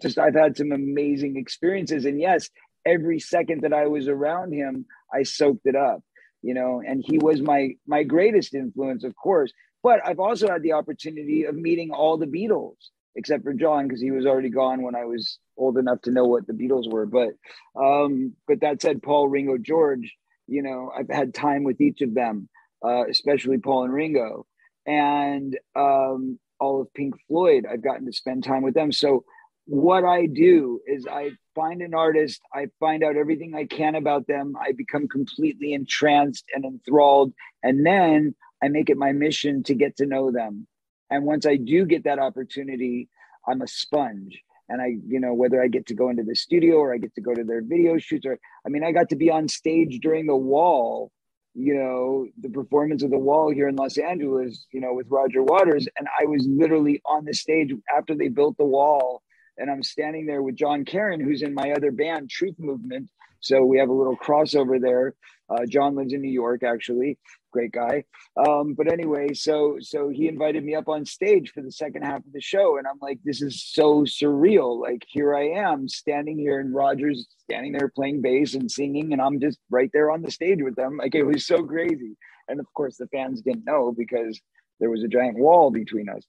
[0.00, 2.06] just I've had some amazing experiences.
[2.06, 2.48] And yes,
[2.86, 6.00] every second that I was around him, I soaked it up.
[6.40, 9.52] You know, and he was my my greatest influence, of course.
[9.82, 12.76] But I've also had the opportunity of meeting all the Beatles
[13.18, 16.24] except for John because he was already gone when I was old enough to know
[16.24, 17.04] what the Beatles were.
[17.04, 17.30] But
[17.78, 20.14] um, but that said, Paul, Ringo, George,
[20.46, 22.48] you know, I've had time with each of them,
[22.82, 24.46] uh, especially Paul and Ringo,
[24.86, 27.66] and um, all of Pink Floyd.
[27.70, 28.92] I've gotten to spend time with them.
[28.92, 29.24] So
[29.66, 34.28] what I do is I find an artist, I find out everything I can about
[34.28, 37.32] them, I become completely entranced and enthralled,
[37.64, 40.68] and then I make it my mission to get to know them
[41.10, 43.08] and once I do get that opportunity,
[43.46, 44.40] I'm a sponge.
[44.68, 47.14] And I, you know, whether I get to go into the studio or I get
[47.14, 50.00] to go to their video shoots, or I mean, I got to be on stage
[50.02, 51.10] during the wall,
[51.54, 55.42] you know, the performance of the wall here in Los Angeles, you know, with Roger
[55.42, 55.88] Waters.
[55.98, 59.22] And I was literally on the stage after they built the wall.
[59.56, 63.08] And I'm standing there with John Karen, who's in my other band, Truth Movement.
[63.40, 65.14] So we have a little crossover there.
[65.50, 67.18] Uh, John lives in New York, actually
[67.50, 68.04] great guy.
[68.36, 72.18] Um, but anyway, so so he invited me up on stage for the second half
[72.18, 74.80] of the show, and I'm like, this is so surreal.
[74.80, 79.20] Like here I am standing here, and Roger's standing there playing bass and singing, and
[79.22, 80.96] I'm just right there on the stage with them.
[80.98, 82.16] Like it was so crazy.
[82.48, 84.40] And of course, the fans didn't know because
[84.80, 86.22] there was a giant wall between us.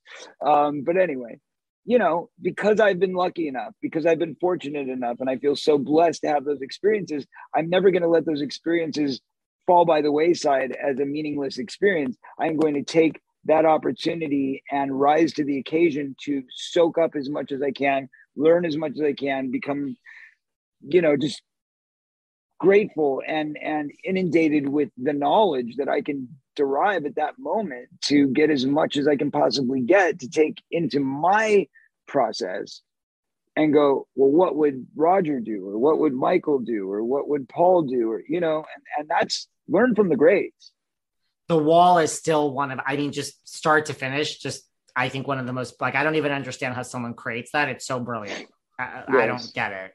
[0.44, 1.38] Um, but anyway,
[1.84, 5.56] you know, because I've been lucky enough, because I've been fortunate enough, and I feel
[5.56, 9.20] so blessed to have those experiences, I'm never going to let those experiences
[9.66, 12.16] fall by the wayside as a meaningless experience.
[12.38, 17.30] I'm going to take that opportunity and rise to the occasion to soak up as
[17.30, 19.96] much as I can, learn as much as I can, become,
[20.82, 21.42] you know, just
[22.60, 28.28] grateful and and inundated with the knowledge that I can derive at that moment to
[28.28, 31.66] get as much as I can possibly get to take into my
[32.06, 32.82] process
[33.56, 35.68] and go, well, what would Roger do?
[35.68, 36.90] Or what would Michael do?
[36.90, 38.12] Or what would Paul do?
[38.12, 40.72] Or, you know, and, and that's learn from the greats.
[41.48, 44.62] The wall is still one of, I mean, just start to finish, just
[44.94, 47.68] I think one of the most like I don't even understand how someone creates that.
[47.70, 48.46] It's so brilliant.
[48.78, 49.16] I, yes.
[49.16, 49.92] I don't get it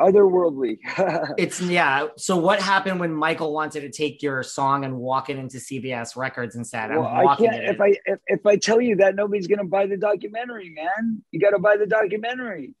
[0.00, 0.78] otherworldly.
[1.38, 2.08] it's yeah.
[2.16, 6.16] So what happened when Michael wanted to take your song and walk it into CBS
[6.16, 7.64] Records and said, well, i can't.
[7.64, 11.22] If I if, if I tell you that, nobody's gonna buy the documentary, man.
[11.30, 12.74] You got to buy the documentary.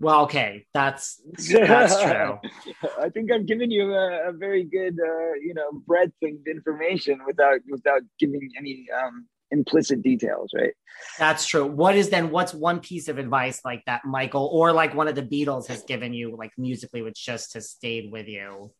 [0.00, 2.38] Well, okay, that's that's true.
[3.00, 7.20] I think I've given you a, a very good, uh, you know, breadth of information
[7.26, 10.74] without without giving any um, implicit details, right?
[11.18, 11.66] That's true.
[11.66, 15.14] What is then what's one piece of advice like that Michael or like one of
[15.14, 18.72] the Beatles has given you like musically which just has stayed with you?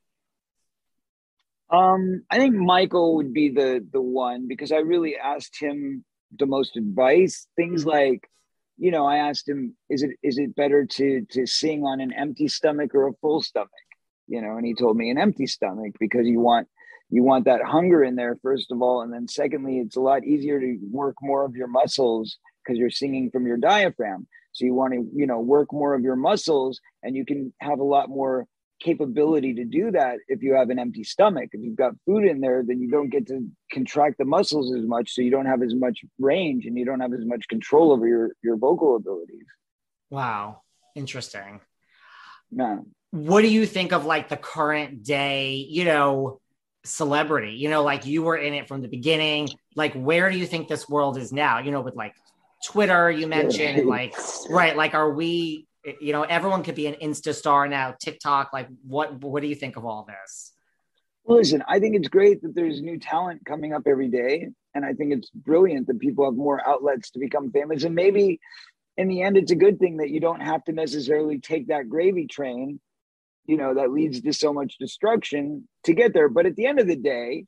[1.71, 6.05] Um, I think Michael would be the the one because I really asked him
[6.39, 7.47] the most advice.
[7.57, 8.29] Things like,
[8.77, 12.13] you know, I asked him, is it is it better to to sing on an
[12.13, 13.71] empty stomach or a full stomach?
[14.27, 16.69] You know, and he told me an empty stomach because you want
[17.11, 20.25] you want that hunger in there first of all and then secondly it's a lot
[20.25, 24.27] easier to work more of your muscles because you're singing from your diaphragm.
[24.53, 27.81] So you want to you know work more of your muscles and you can have
[27.81, 28.47] a lot more
[28.81, 31.51] capability to do that if you have an empty stomach.
[31.53, 34.85] If you've got food in there then you don't get to contract the muscles as
[34.87, 37.93] much so you don't have as much range and you don't have as much control
[37.93, 39.47] over your your vocal abilities.
[40.11, 40.63] Wow.
[40.95, 41.61] Interesting.
[42.51, 42.79] Yeah.
[43.11, 45.55] What do you think of like the current day?
[45.69, 46.41] You know
[46.85, 49.49] celebrity you know like you were in it from the beginning.
[49.75, 51.59] Like where do you think this world is now?
[51.59, 52.15] You know with like
[52.65, 54.15] twitter you mentioned like
[54.49, 55.67] right like are we
[56.01, 59.55] you know everyone could be an insta star now tiktok like what what do you
[59.55, 60.53] think of all this?
[61.25, 64.85] Well, listen i think it's great that there's new talent coming up every day and
[64.85, 68.41] i think it's brilliant that people have more outlets to become famous and maybe
[68.97, 71.89] in the end it's a good thing that you don't have to necessarily take that
[71.89, 72.81] gravy train
[73.47, 76.29] you know that leads to so much destruction to get there.
[76.29, 77.47] But at the end of the day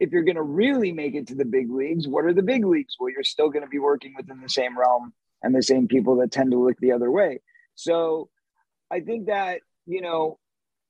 [0.00, 2.64] if you're going to really make it to the big leagues what are the big
[2.64, 2.96] leagues?
[2.98, 6.16] Well you're still going to be working within the same realm and the same people
[6.16, 7.40] that tend to look the other way.
[7.74, 8.28] So
[8.92, 10.38] i think that you know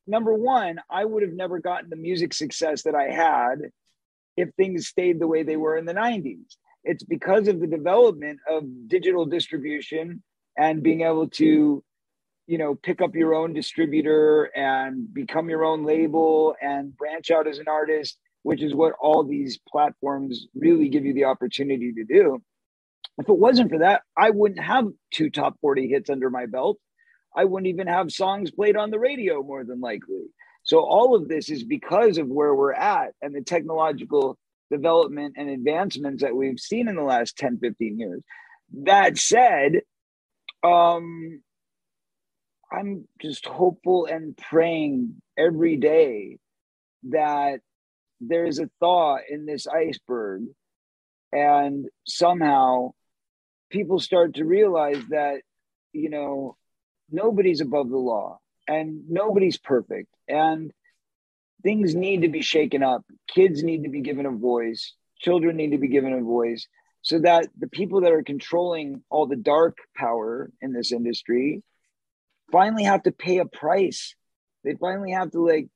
[0.06, 3.70] number one i would have never gotten the music success that i had
[4.36, 8.40] if things stayed the way they were in the 90s it's because of the development
[8.48, 10.22] of digital distribution
[10.58, 11.82] and being able to
[12.52, 17.48] you know pick up your own distributor and become your own label and branch out
[17.48, 22.04] as an artist which is what all these platforms really give you the opportunity to
[22.04, 22.42] do.
[23.18, 26.78] If it wasn't for that i wouldn't have two top 40 hits under my belt.
[27.34, 30.24] I wouldn't even have songs played on the radio more than likely.
[30.64, 34.36] So all of this is because of where we're at and the technological
[34.70, 38.22] development and advancements that we've seen in the last 10 15 years.
[38.84, 39.80] That said
[40.62, 41.40] um
[42.72, 46.38] I'm just hopeful and praying every day
[47.10, 47.60] that
[48.20, 50.44] there's a thaw in this iceberg.
[51.32, 52.92] And somehow
[53.70, 55.42] people start to realize that
[55.92, 56.56] you know
[57.10, 60.08] nobody's above the law and nobody's perfect.
[60.28, 60.72] And
[61.62, 63.04] things need to be shaken up.
[63.28, 64.94] Kids need to be given a voice.
[65.18, 66.66] Children need to be given a voice
[67.02, 71.62] so that the people that are controlling all the dark power in this industry
[72.52, 74.14] finally have to pay a price.
[74.62, 75.68] They finally have to like,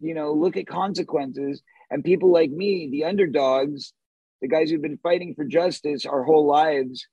[0.00, 1.62] you know, look at consequences.
[1.90, 3.94] And people like me, the underdogs,
[4.42, 7.06] the guys who've been fighting for justice our whole lives,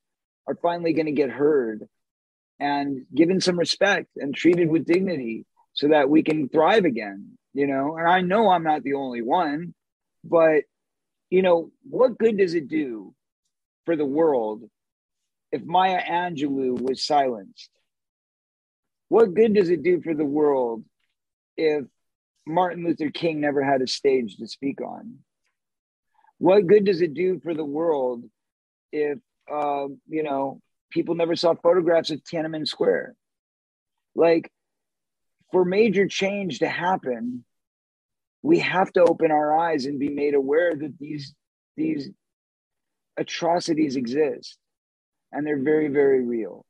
[0.48, 1.88] are finally going to get heard
[2.60, 7.68] and given some respect and treated with dignity so that we can thrive again, you
[7.68, 7.98] know.
[7.98, 9.74] And I know I'm not the only one,
[10.24, 10.64] but
[11.30, 13.14] you know, what good does it do
[13.86, 14.64] for the world
[15.52, 17.70] if Maya Angelou was silenced?
[19.10, 20.84] What good does it do for the world
[21.56, 21.86] if
[22.46, 25.20] Martin Luther King never had a stage to speak on?
[26.40, 28.24] What good does it do for the world
[28.92, 29.20] if,
[29.52, 33.16] uh, you know, people never saw photographs of Tiananmen Square?
[34.16, 34.52] Like,
[35.52, 37.46] for major change to happen,
[38.42, 41.34] we have to open our eyes and be made aware that these
[41.76, 42.10] these
[43.18, 44.58] atrocities exist
[45.32, 46.66] and they're very very real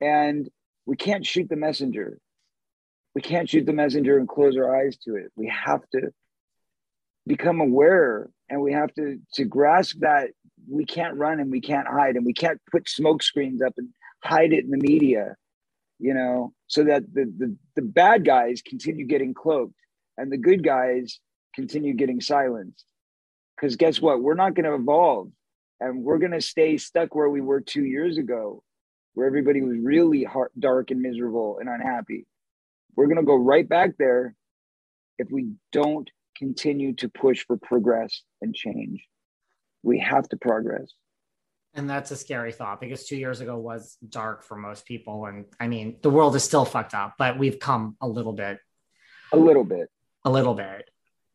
[0.00, 0.48] and
[0.88, 2.18] we can't shoot the messenger.
[3.14, 5.30] We can't shoot the messenger and close our eyes to it.
[5.36, 6.10] We have to
[7.26, 10.30] become aware and we have to to grasp that
[10.66, 13.90] we can't run and we can't hide and we can't put smoke screens up and
[14.24, 15.36] hide it in the media
[15.98, 19.74] you know so that the the, the bad guys continue getting cloaked
[20.16, 21.20] and the good guys
[21.54, 22.86] continue getting silenced
[23.54, 25.30] because guess what we're not going to evolve
[25.80, 28.62] and we're going to stay stuck where we were two years ago
[29.18, 32.24] where everybody was really hard, dark and miserable and unhappy.
[32.94, 34.36] We're going to go right back there
[35.18, 39.04] if we don't continue to push for progress and change.
[39.82, 40.92] We have to progress.
[41.74, 45.26] And that's a scary thought because two years ago was dark for most people.
[45.26, 48.60] And i mean the world is still fucked up but we've come a little bit.
[49.32, 49.88] A little bit.
[50.24, 50.88] A little bit.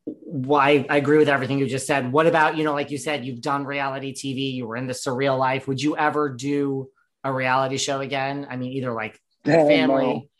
[0.06, 2.10] Why I agree with everything you just said.
[2.10, 4.94] What about, you know, like you said, you've done reality TV, you were in the
[4.94, 5.68] surreal life.
[5.68, 6.88] Would you ever do
[7.24, 8.46] a reality show again?
[8.48, 10.30] I mean, either like family.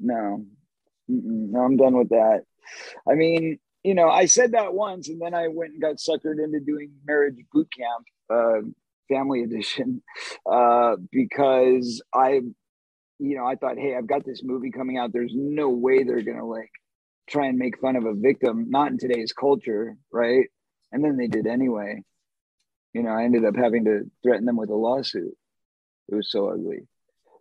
[0.00, 0.46] No,
[1.08, 2.42] no, I'm done with that.
[3.08, 6.42] I mean, you know, I said that once and then I went and got suckered
[6.42, 8.66] into doing marriage boot camp, uh,
[9.08, 10.02] family edition,
[10.50, 12.40] uh, because I,
[13.18, 15.12] you know, I thought, hey, I've got this movie coming out.
[15.12, 16.70] There's no way they're going to like
[17.28, 20.46] try and make fun of a victim, not in today's culture, right?
[20.92, 22.02] And then they did anyway.
[22.94, 25.36] You know, I ended up having to threaten them with a lawsuit.
[26.08, 26.86] It was so ugly.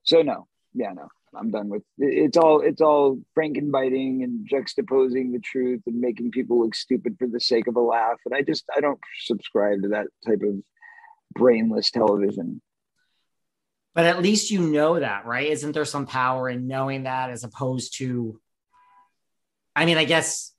[0.04, 5.42] So no, yeah, no, I'm done with it's all it's all frankenbiting and juxtaposing the
[5.44, 8.18] truth and making people look stupid for the sake of a laugh.
[8.26, 10.56] And I just I don't subscribe to that type of
[11.34, 12.62] brainless television.
[13.94, 15.50] But at least you know that, right?
[15.50, 18.40] Isn't there some power in knowing that as opposed to
[19.76, 20.54] I mean, I guess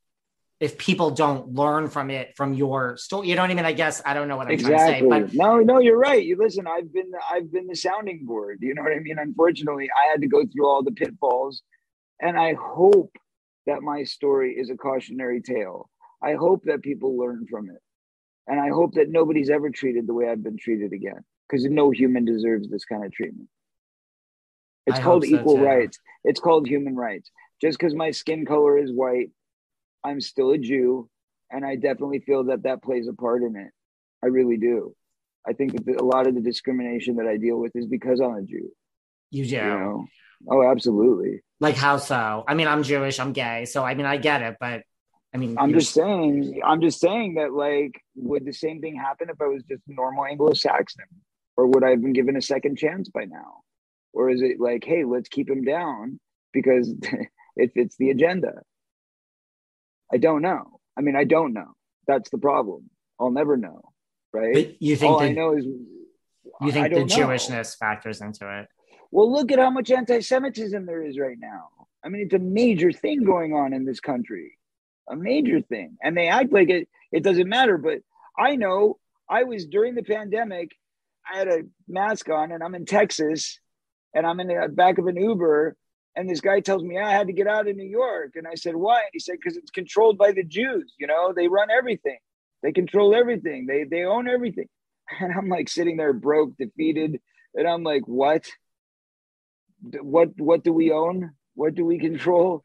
[0.61, 3.65] if people don't learn from it from your story, you know what I mean?
[3.65, 5.07] I guess I don't know what I'm exactly.
[5.09, 5.37] trying to say.
[5.37, 6.25] But no, no, you're right.
[6.25, 8.59] You listen, I've been I've been the sounding board.
[8.61, 9.19] You know what I mean?
[9.19, 11.63] Unfortunately, I had to go through all the pitfalls.
[12.21, 13.17] And I hope
[13.67, 15.89] that my story is a cautionary tale.
[16.21, 17.81] I hope that people learn from it.
[18.49, 21.25] And I hope that nobody's ever treated the way I've been treated again.
[21.49, 23.49] Because no human deserves this kind of treatment.
[24.87, 25.99] It's I called equal so rights.
[26.25, 27.31] It's called human rights
[27.61, 29.31] just because my skin color is white,
[30.05, 31.09] I'm still a Jew,
[31.51, 33.71] and I definitely feel that that plays a part in it.
[34.23, 34.95] I really do.
[35.47, 38.35] I think that a lot of the discrimination that I deal with is because I'm
[38.35, 38.71] a Jew.
[39.31, 39.57] You do.
[39.57, 40.07] You know?
[40.51, 41.43] Oh, absolutely.
[41.61, 42.45] Like how so?
[42.47, 44.83] I mean, I'm Jewish, I'm gay, so I mean, I get it, but
[45.35, 46.61] I mean, I'm just saying.
[46.65, 50.25] I'm just saying that, like, would the same thing happen if I was just normal
[50.25, 51.05] Anglo-Saxon,
[51.57, 53.61] or would I have been given a second chance by now?
[54.15, 56.19] Or is it like, hey, let's keep him down
[56.53, 56.95] because
[57.57, 58.63] it fits the agenda.
[60.13, 60.81] I don't know.
[60.97, 61.75] I mean, I don't know.
[62.07, 62.91] That's the problem.
[63.21, 63.83] I'll never know.
[64.33, 64.55] Right.
[64.55, 68.69] But you think all the, I know is you think the Jewishness factors into it.
[69.11, 71.69] Well, look at how much anti-Semitism there is right now.
[72.05, 74.59] I mean, it's a major thing going on in this country,
[75.09, 76.89] a major thing, and they act like it.
[77.11, 78.01] It doesn't matter, but
[78.39, 78.99] I know
[79.29, 80.73] I was during the pandemic.
[81.31, 83.59] I had a mask on, and I'm in Texas,
[84.15, 85.77] and I'm in the back of an Uber,
[86.19, 88.33] and this guy tells me, I had to get out of New York.
[88.35, 89.03] And I said, why?
[89.13, 90.93] He said, because it's controlled by the Jews.
[90.99, 92.19] You know, they run everything.
[92.61, 93.67] They control everything.
[93.67, 94.69] They they own everything.
[95.21, 97.21] And I'm like sitting there broke, defeated.
[97.55, 98.51] And I'm like, what?
[100.03, 101.31] What what do we own?
[101.55, 102.65] What do we control?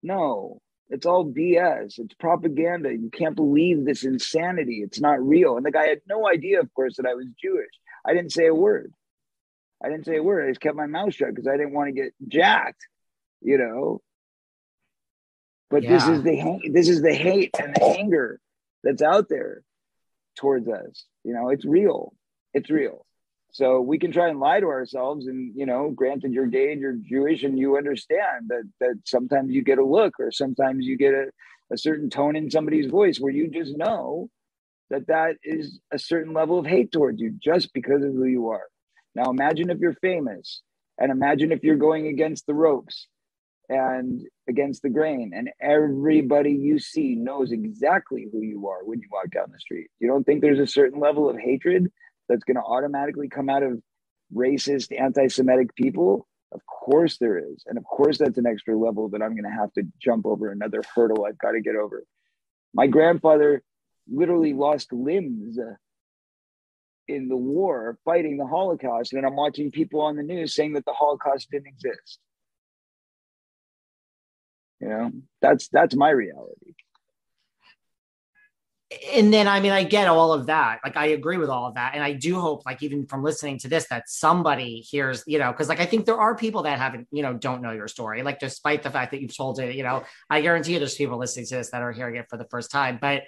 [0.00, 1.98] No, it's all BS.
[1.98, 2.92] It's propaganda.
[2.92, 4.82] You can't believe this insanity.
[4.84, 5.56] It's not real.
[5.56, 7.74] And the guy had no idea, of course, that I was Jewish.
[8.06, 8.94] I didn't say a word.
[9.82, 10.44] I didn't say a word.
[10.44, 12.86] I just kept my mouth shut because I didn't want to get jacked,
[13.40, 14.00] you know.
[15.70, 15.90] But yeah.
[15.90, 18.40] this is the this is the hate and the anger
[18.82, 19.62] that's out there
[20.36, 21.04] towards us.
[21.24, 22.14] You know, it's real.
[22.54, 23.04] It's real.
[23.52, 26.80] So we can try and lie to ourselves, and you know, granted, you're gay and
[26.80, 30.96] you're Jewish, and you understand that that sometimes you get a look, or sometimes you
[30.96, 31.30] get a,
[31.72, 34.28] a certain tone in somebody's voice where you just know
[34.90, 38.48] that that is a certain level of hate towards you just because of who you
[38.48, 38.66] are.
[39.18, 40.62] Now imagine if you're famous
[40.96, 43.08] and imagine if you're going against the ropes
[43.68, 49.08] and against the grain and everybody you see knows exactly who you are when you
[49.10, 49.88] walk down the street.
[49.98, 51.90] You don't think there's a certain level of hatred
[52.28, 53.82] that's going to automatically come out of
[54.32, 56.28] racist anti-Semitic people?
[56.52, 57.64] Of course there is.
[57.66, 60.52] And of course that's an extra level that I'm going to have to jump over
[60.52, 62.04] another hurdle I've got to get over.
[62.72, 63.64] My grandfather
[64.06, 65.74] literally lost limbs uh,
[67.08, 70.84] in the war fighting the Holocaust, and I'm watching people on the news saying that
[70.84, 72.18] the Holocaust didn't exist.
[74.80, 76.74] You know, that's that's my reality.
[79.12, 80.78] And then, I mean, I get all of that.
[80.82, 81.94] Like, I agree with all of that.
[81.94, 85.52] And I do hope, like, even from listening to this, that somebody hears, you know,
[85.52, 88.22] because, like, I think there are people that haven't, you know, don't know your story.
[88.22, 91.18] Like, despite the fact that you've told it, you know, I guarantee you there's people
[91.18, 92.98] listening to this that are hearing it for the first time.
[92.98, 93.24] But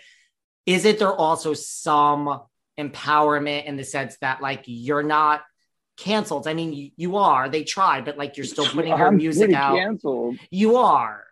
[0.65, 2.41] is it there also some
[2.89, 5.43] empowerment in the sense that like you're not
[5.97, 6.49] canceled?
[6.49, 7.49] I mean, you, you are.
[7.49, 9.77] They tried, but like you're still putting your music out.
[9.77, 11.25] Canceled, You are.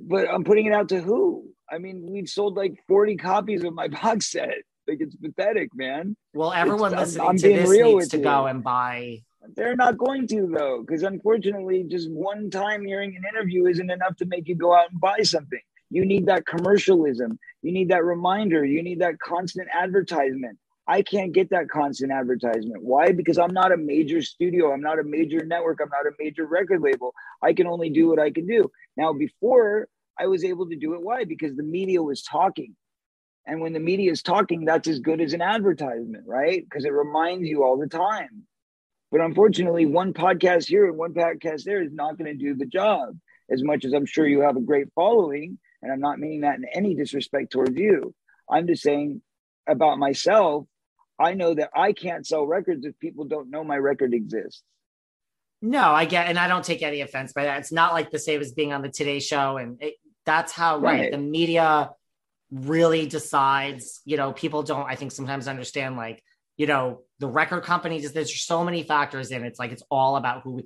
[0.00, 1.48] but I'm putting it out to who?
[1.70, 4.54] I mean, we've sold like 40 copies of my box set.
[4.88, 6.16] Like it's pathetic, man.
[6.32, 8.22] Well, everyone I'm- listening I'm to this real needs to you.
[8.22, 9.22] go and buy.
[9.54, 14.16] They're not going to though, because unfortunately, just one time hearing an interview isn't enough
[14.16, 15.60] to make you go out and buy something.
[15.88, 17.38] You need that commercialism.
[17.62, 18.64] You need that reminder.
[18.64, 20.58] You need that constant advertisement.
[20.88, 22.82] I can't get that constant advertisement.
[22.82, 23.10] Why?
[23.12, 24.72] Because I'm not a major studio.
[24.72, 25.80] I'm not a major network.
[25.82, 27.12] I'm not a major record label.
[27.42, 28.70] I can only do what I can do.
[28.96, 31.24] Now, before I was able to do it, why?
[31.24, 32.76] Because the media was talking.
[33.46, 36.62] And when the media is talking, that's as good as an advertisement, right?
[36.62, 38.44] Because it reminds you all the time.
[39.10, 42.66] But unfortunately, one podcast here and one podcast there is not going to do the
[42.66, 43.16] job.
[43.50, 46.56] As much as I'm sure you have a great following, and I'm not meaning that
[46.56, 48.14] in any disrespect towards you.
[48.50, 49.22] I'm just saying
[49.68, 50.66] about myself,
[51.18, 54.62] I know that I can't sell records if people don't know my record exists.
[55.62, 57.58] No, I get, and I don't take any offense by that.
[57.60, 59.94] It's not like the same as being on the Today Show, and it,
[60.26, 61.00] that's how right.
[61.00, 61.12] Right.
[61.12, 61.90] the media
[62.50, 64.02] really decides.
[64.04, 64.86] You know, people don't.
[64.86, 66.22] I think sometimes understand like
[66.56, 68.12] you know the record companies.
[68.12, 69.44] There's so many factors in.
[69.44, 69.48] it.
[69.48, 70.62] It's like it's all about who.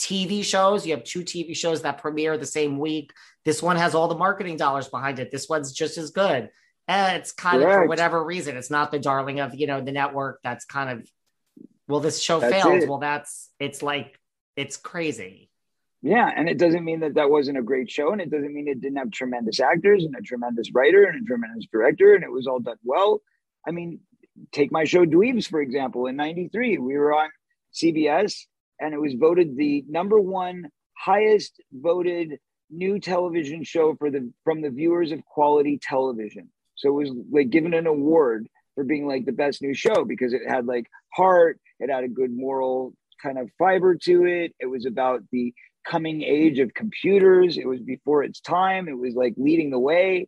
[0.00, 3.12] TV shows, you have two TV shows that premiere the same week.
[3.44, 5.30] This one has all the marketing dollars behind it.
[5.30, 6.50] This one's just as good.
[6.92, 9.92] And it's kind of for whatever reason, it's not the darling of you know the
[9.92, 10.40] network.
[10.44, 11.08] That's kind of
[11.88, 12.82] well, this show That's failed.
[12.82, 12.88] it.
[12.88, 14.18] Well, that's it's like
[14.56, 15.50] it's crazy.
[16.02, 18.68] Yeah, and it doesn't mean that that wasn't a great show, and it doesn't mean
[18.68, 22.30] it didn't have tremendous actors and a tremendous writer and a tremendous director, and it
[22.30, 23.22] was all done well.
[23.66, 24.00] I mean,
[24.50, 26.08] take my show Dweebs for example.
[26.08, 27.30] In '93, we were on
[27.72, 28.42] CBS,
[28.80, 30.68] and it was voted the number one
[30.98, 32.38] highest voted
[32.68, 36.50] new television show for the from the viewers of quality television.
[36.82, 40.32] So it was like given an award for being like the best new show because
[40.32, 44.52] it had like heart, it had a good moral kind of fiber to it.
[44.58, 45.54] It was about the
[45.86, 47.56] coming age of computers.
[47.56, 48.88] It was before its time.
[48.88, 50.26] It was like leading the way,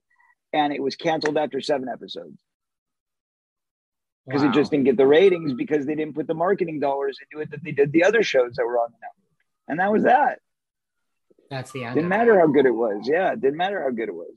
[0.53, 2.39] and it was canceled after seven episodes
[4.27, 4.51] because Wow.
[4.51, 7.51] it just didn't get the ratings because they didn't put the marketing dollars into it
[7.51, 9.35] that they did the other shows that were on the network.
[9.67, 10.39] And that was that.
[11.51, 11.97] that's the end.
[11.97, 13.09] Didn't matter how good it was.
[13.09, 14.33] Yeah, it didn't matter how good it was.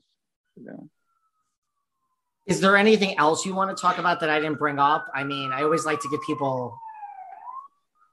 [0.56, 0.88] You know?
[2.48, 5.06] Is there anything else you want to talk about that I didn't bring up?
[5.14, 6.74] I mean, I always like to give people.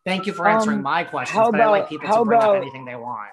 [0.03, 2.37] Thank you for answering Um, my questions, how but I like people how to bring
[2.39, 3.31] about- up anything they want.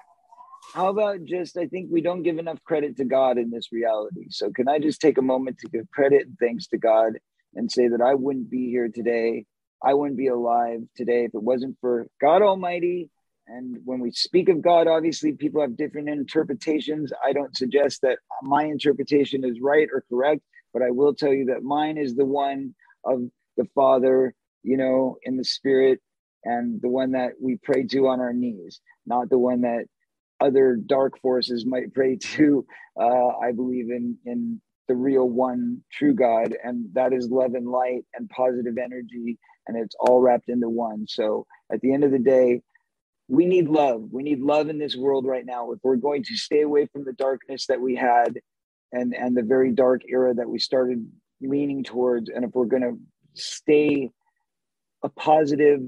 [0.73, 4.27] How about just, I think we don't give enough credit to God in this reality.
[4.29, 7.19] So, can I just take a moment to give credit and thanks to God
[7.53, 9.45] and say that I wouldn't be here today?
[9.83, 13.11] I wouldn't be alive today if it wasn't for God Almighty.
[13.45, 17.11] And when we speak of God, obviously people have different interpretations.
[17.21, 20.41] I don't suggest that my interpretation is right or correct,
[20.73, 23.21] but I will tell you that mine is the one of
[23.57, 26.01] the Father, you know, in the Spirit,
[26.45, 29.85] and the one that we pray to on our knees, not the one that
[30.41, 32.65] other dark forces might pray to.
[32.99, 37.67] Uh, I believe in in the real one, true God, and that is love and
[37.69, 41.05] light and positive energy, and it's all wrapped into one.
[41.07, 42.61] So at the end of the day,
[43.29, 44.09] we need love.
[44.11, 45.71] We need love in this world right now.
[45.71, 48.39] If we're going to stay away from the darkness that we had,
[48.93, 51.05] and and the very dark era that we started
[51.41, 52.97] leaning towards, and if we're going to
[53.33, 54.09] stay
[55.03, 55.81] a positive,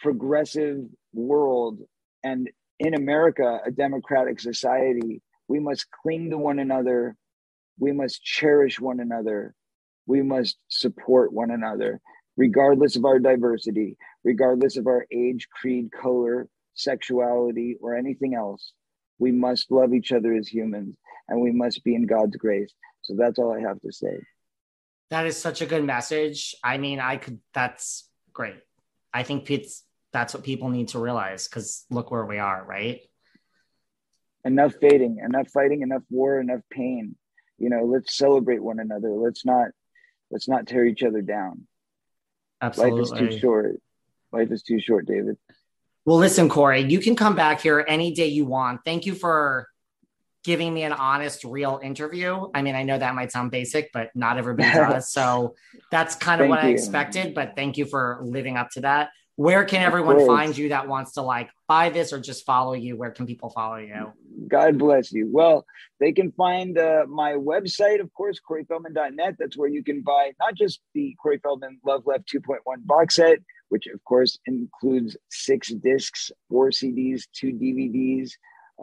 [0.00, 0.78] progressive
[1.12, 1.78] world,
[2.24, 7.14] and in America, a democratic society, we must cling to one another.
[7.78, 9.54] We must cherish one another.
[10.06, 12.00] We must support one another,
[12.36, 18.72] regardless of our diversity, regardless of our age, creed, color, sexuality, or anything else.
[19.18, 20.96] We must love each other as humans
[21.28, 22.72] and we must be in God's grace.
[23.02, 24.20] So that's all I have to say.
[25.10, 26.54] That is such a good message.
[26.62, 27.40] I mean, I could.
[27.54, 28.56] That's great.
[29.12, 33.00] I think it's that's what people need to realize because look where we are, right?
[34.44, 37.14] enough fading, enough fighting, enough war, enough pain.
[37.58, 39.10] You know, let's celebrate one another.
[39.10, 39.68] Let's not
[40.30, 41.66] let's not tear each other down.
[42.60, 43.02] Absolutely.
[43.02, 43.80] Life is too short.
[44.32, 45.36] Life is too short, David.
[46.04, 48.80] Well, listen, Corey, you can come back here any day you want.
[48.84, 49.68] Thank you for
[50.44, 52.48] giving me an honest, real interview.
[52.54, 55.12] I mean, I know that might sound basic, but not everybody does.
[55.12, 55.54] So
[55.90, 57.34] that's kind of what I expected.
[57.34, 59.10] But thank you for living up to that.
[59.36, 62.96] Where can everyone find you that wants to like buy this or just follow you?
[62.96, 64.12] Where can people follow you?
[64.48, 65.28] God bless you.
[65.30, 65.64] Well,
[66.00, 69.36] they can find uh, my website, of course, CoreyFeldman.net.
[69.38, 73.38] That's where you can buy not just the Corey Feldman Love Left 2.1 box set,
[73.68, 78.32] which of course includes six discs, four CDs, two DVDs,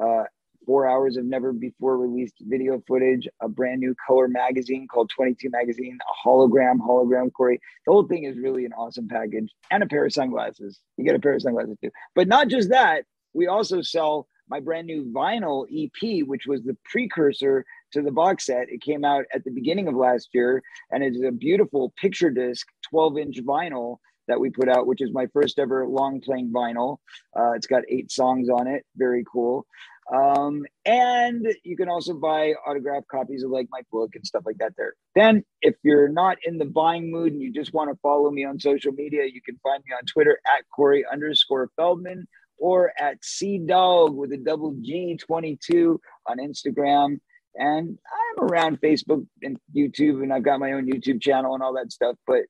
[0.01, 0.23] uh,
[0.65, 5.49] four hours of never before released video footage, a brand new color magazine called 22
[5.49, 7.59] Magazine, a hologram, hologram Corey.
[7.85, 10.79] The whole thing is really an awesome package and a pair of sunglasses.
[10.97, 11.91] You get a pair of sunglasses too.
[12.15, 16.77] But not just that, we also sell my brand new vinyl EP, which was the
[16.85, 18.69] precursor to the box set.
[18.69, 20.61] It came out at the beginning of last year
[20.91, 23.97] and it's a beautiful picture disc, 12 inch vinyl
[24.27, 26.97] that we put out, which is my first ever long playing vinyl.
[27.37, 28.83] Uh, it's got eight songs on it.
[28.95, 29.65] Very cool.
[30.13, 34.57] Um, and you can also buy autographed copies of like my book and stuff like
[34.59, 34.93] that there.
[35.15, 38.45] Then, if you're not in the buying mood and you just want to follow me
[38.45, 42.27] on social media, you can find me on Twitter at Corey underscore Feldman
[42.57, 47.19] or at C Dog with a double G 22 on Instagram.
[47.55, 47.97] And
[48.37, 51.91] I'm around Facebook and YouTube, and I've got my own YouTube channel and all that
[51.91, 52.15] stuff.
[52.27, 52.41] But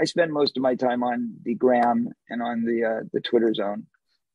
[0.00, 3.52] I spend most of my time on the gram and on the uh, the Twitter
[3.52, 3.86] zone.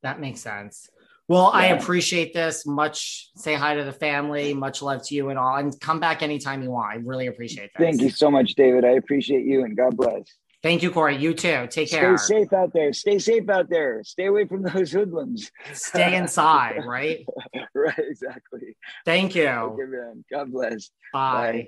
[0.04, 0.90] That makes sense.
[1.28, 1.60] Well, yeah.
[1.60, 2.66] I appreciate this.
[2.66, 4.54] Much say hi to the family.
[4.54, 5.56] Much love to you and all.
[5.56, 6.94] And come back anytime you want.
[6.94, 7.84] I really appreciate that.
[7.84, 8.86] Thank you so much, David.
[8.86, 10.24] I appreciate you and God bless.
[10.64, 11.18] Thank you, Corey.
[11.18, 11.68] You too.
[11.70, 12.18] Take care.
[12.18, 12.92] Stay safe out there.
[12.92, 14.04] Stay safe out there.
[14.04, 15.52] Stay away from those hoodlums.
[15.74, 17.26] Stay inside, right?
[17.76, 18.76] right, exactly.
[19.06, 19.48] Thank you.
[19.48, 20.26] Okay, man.
[20.32, 20.90] God bless.
[21.14, 21.52] Bye.
[21.52, 21.68] Bye.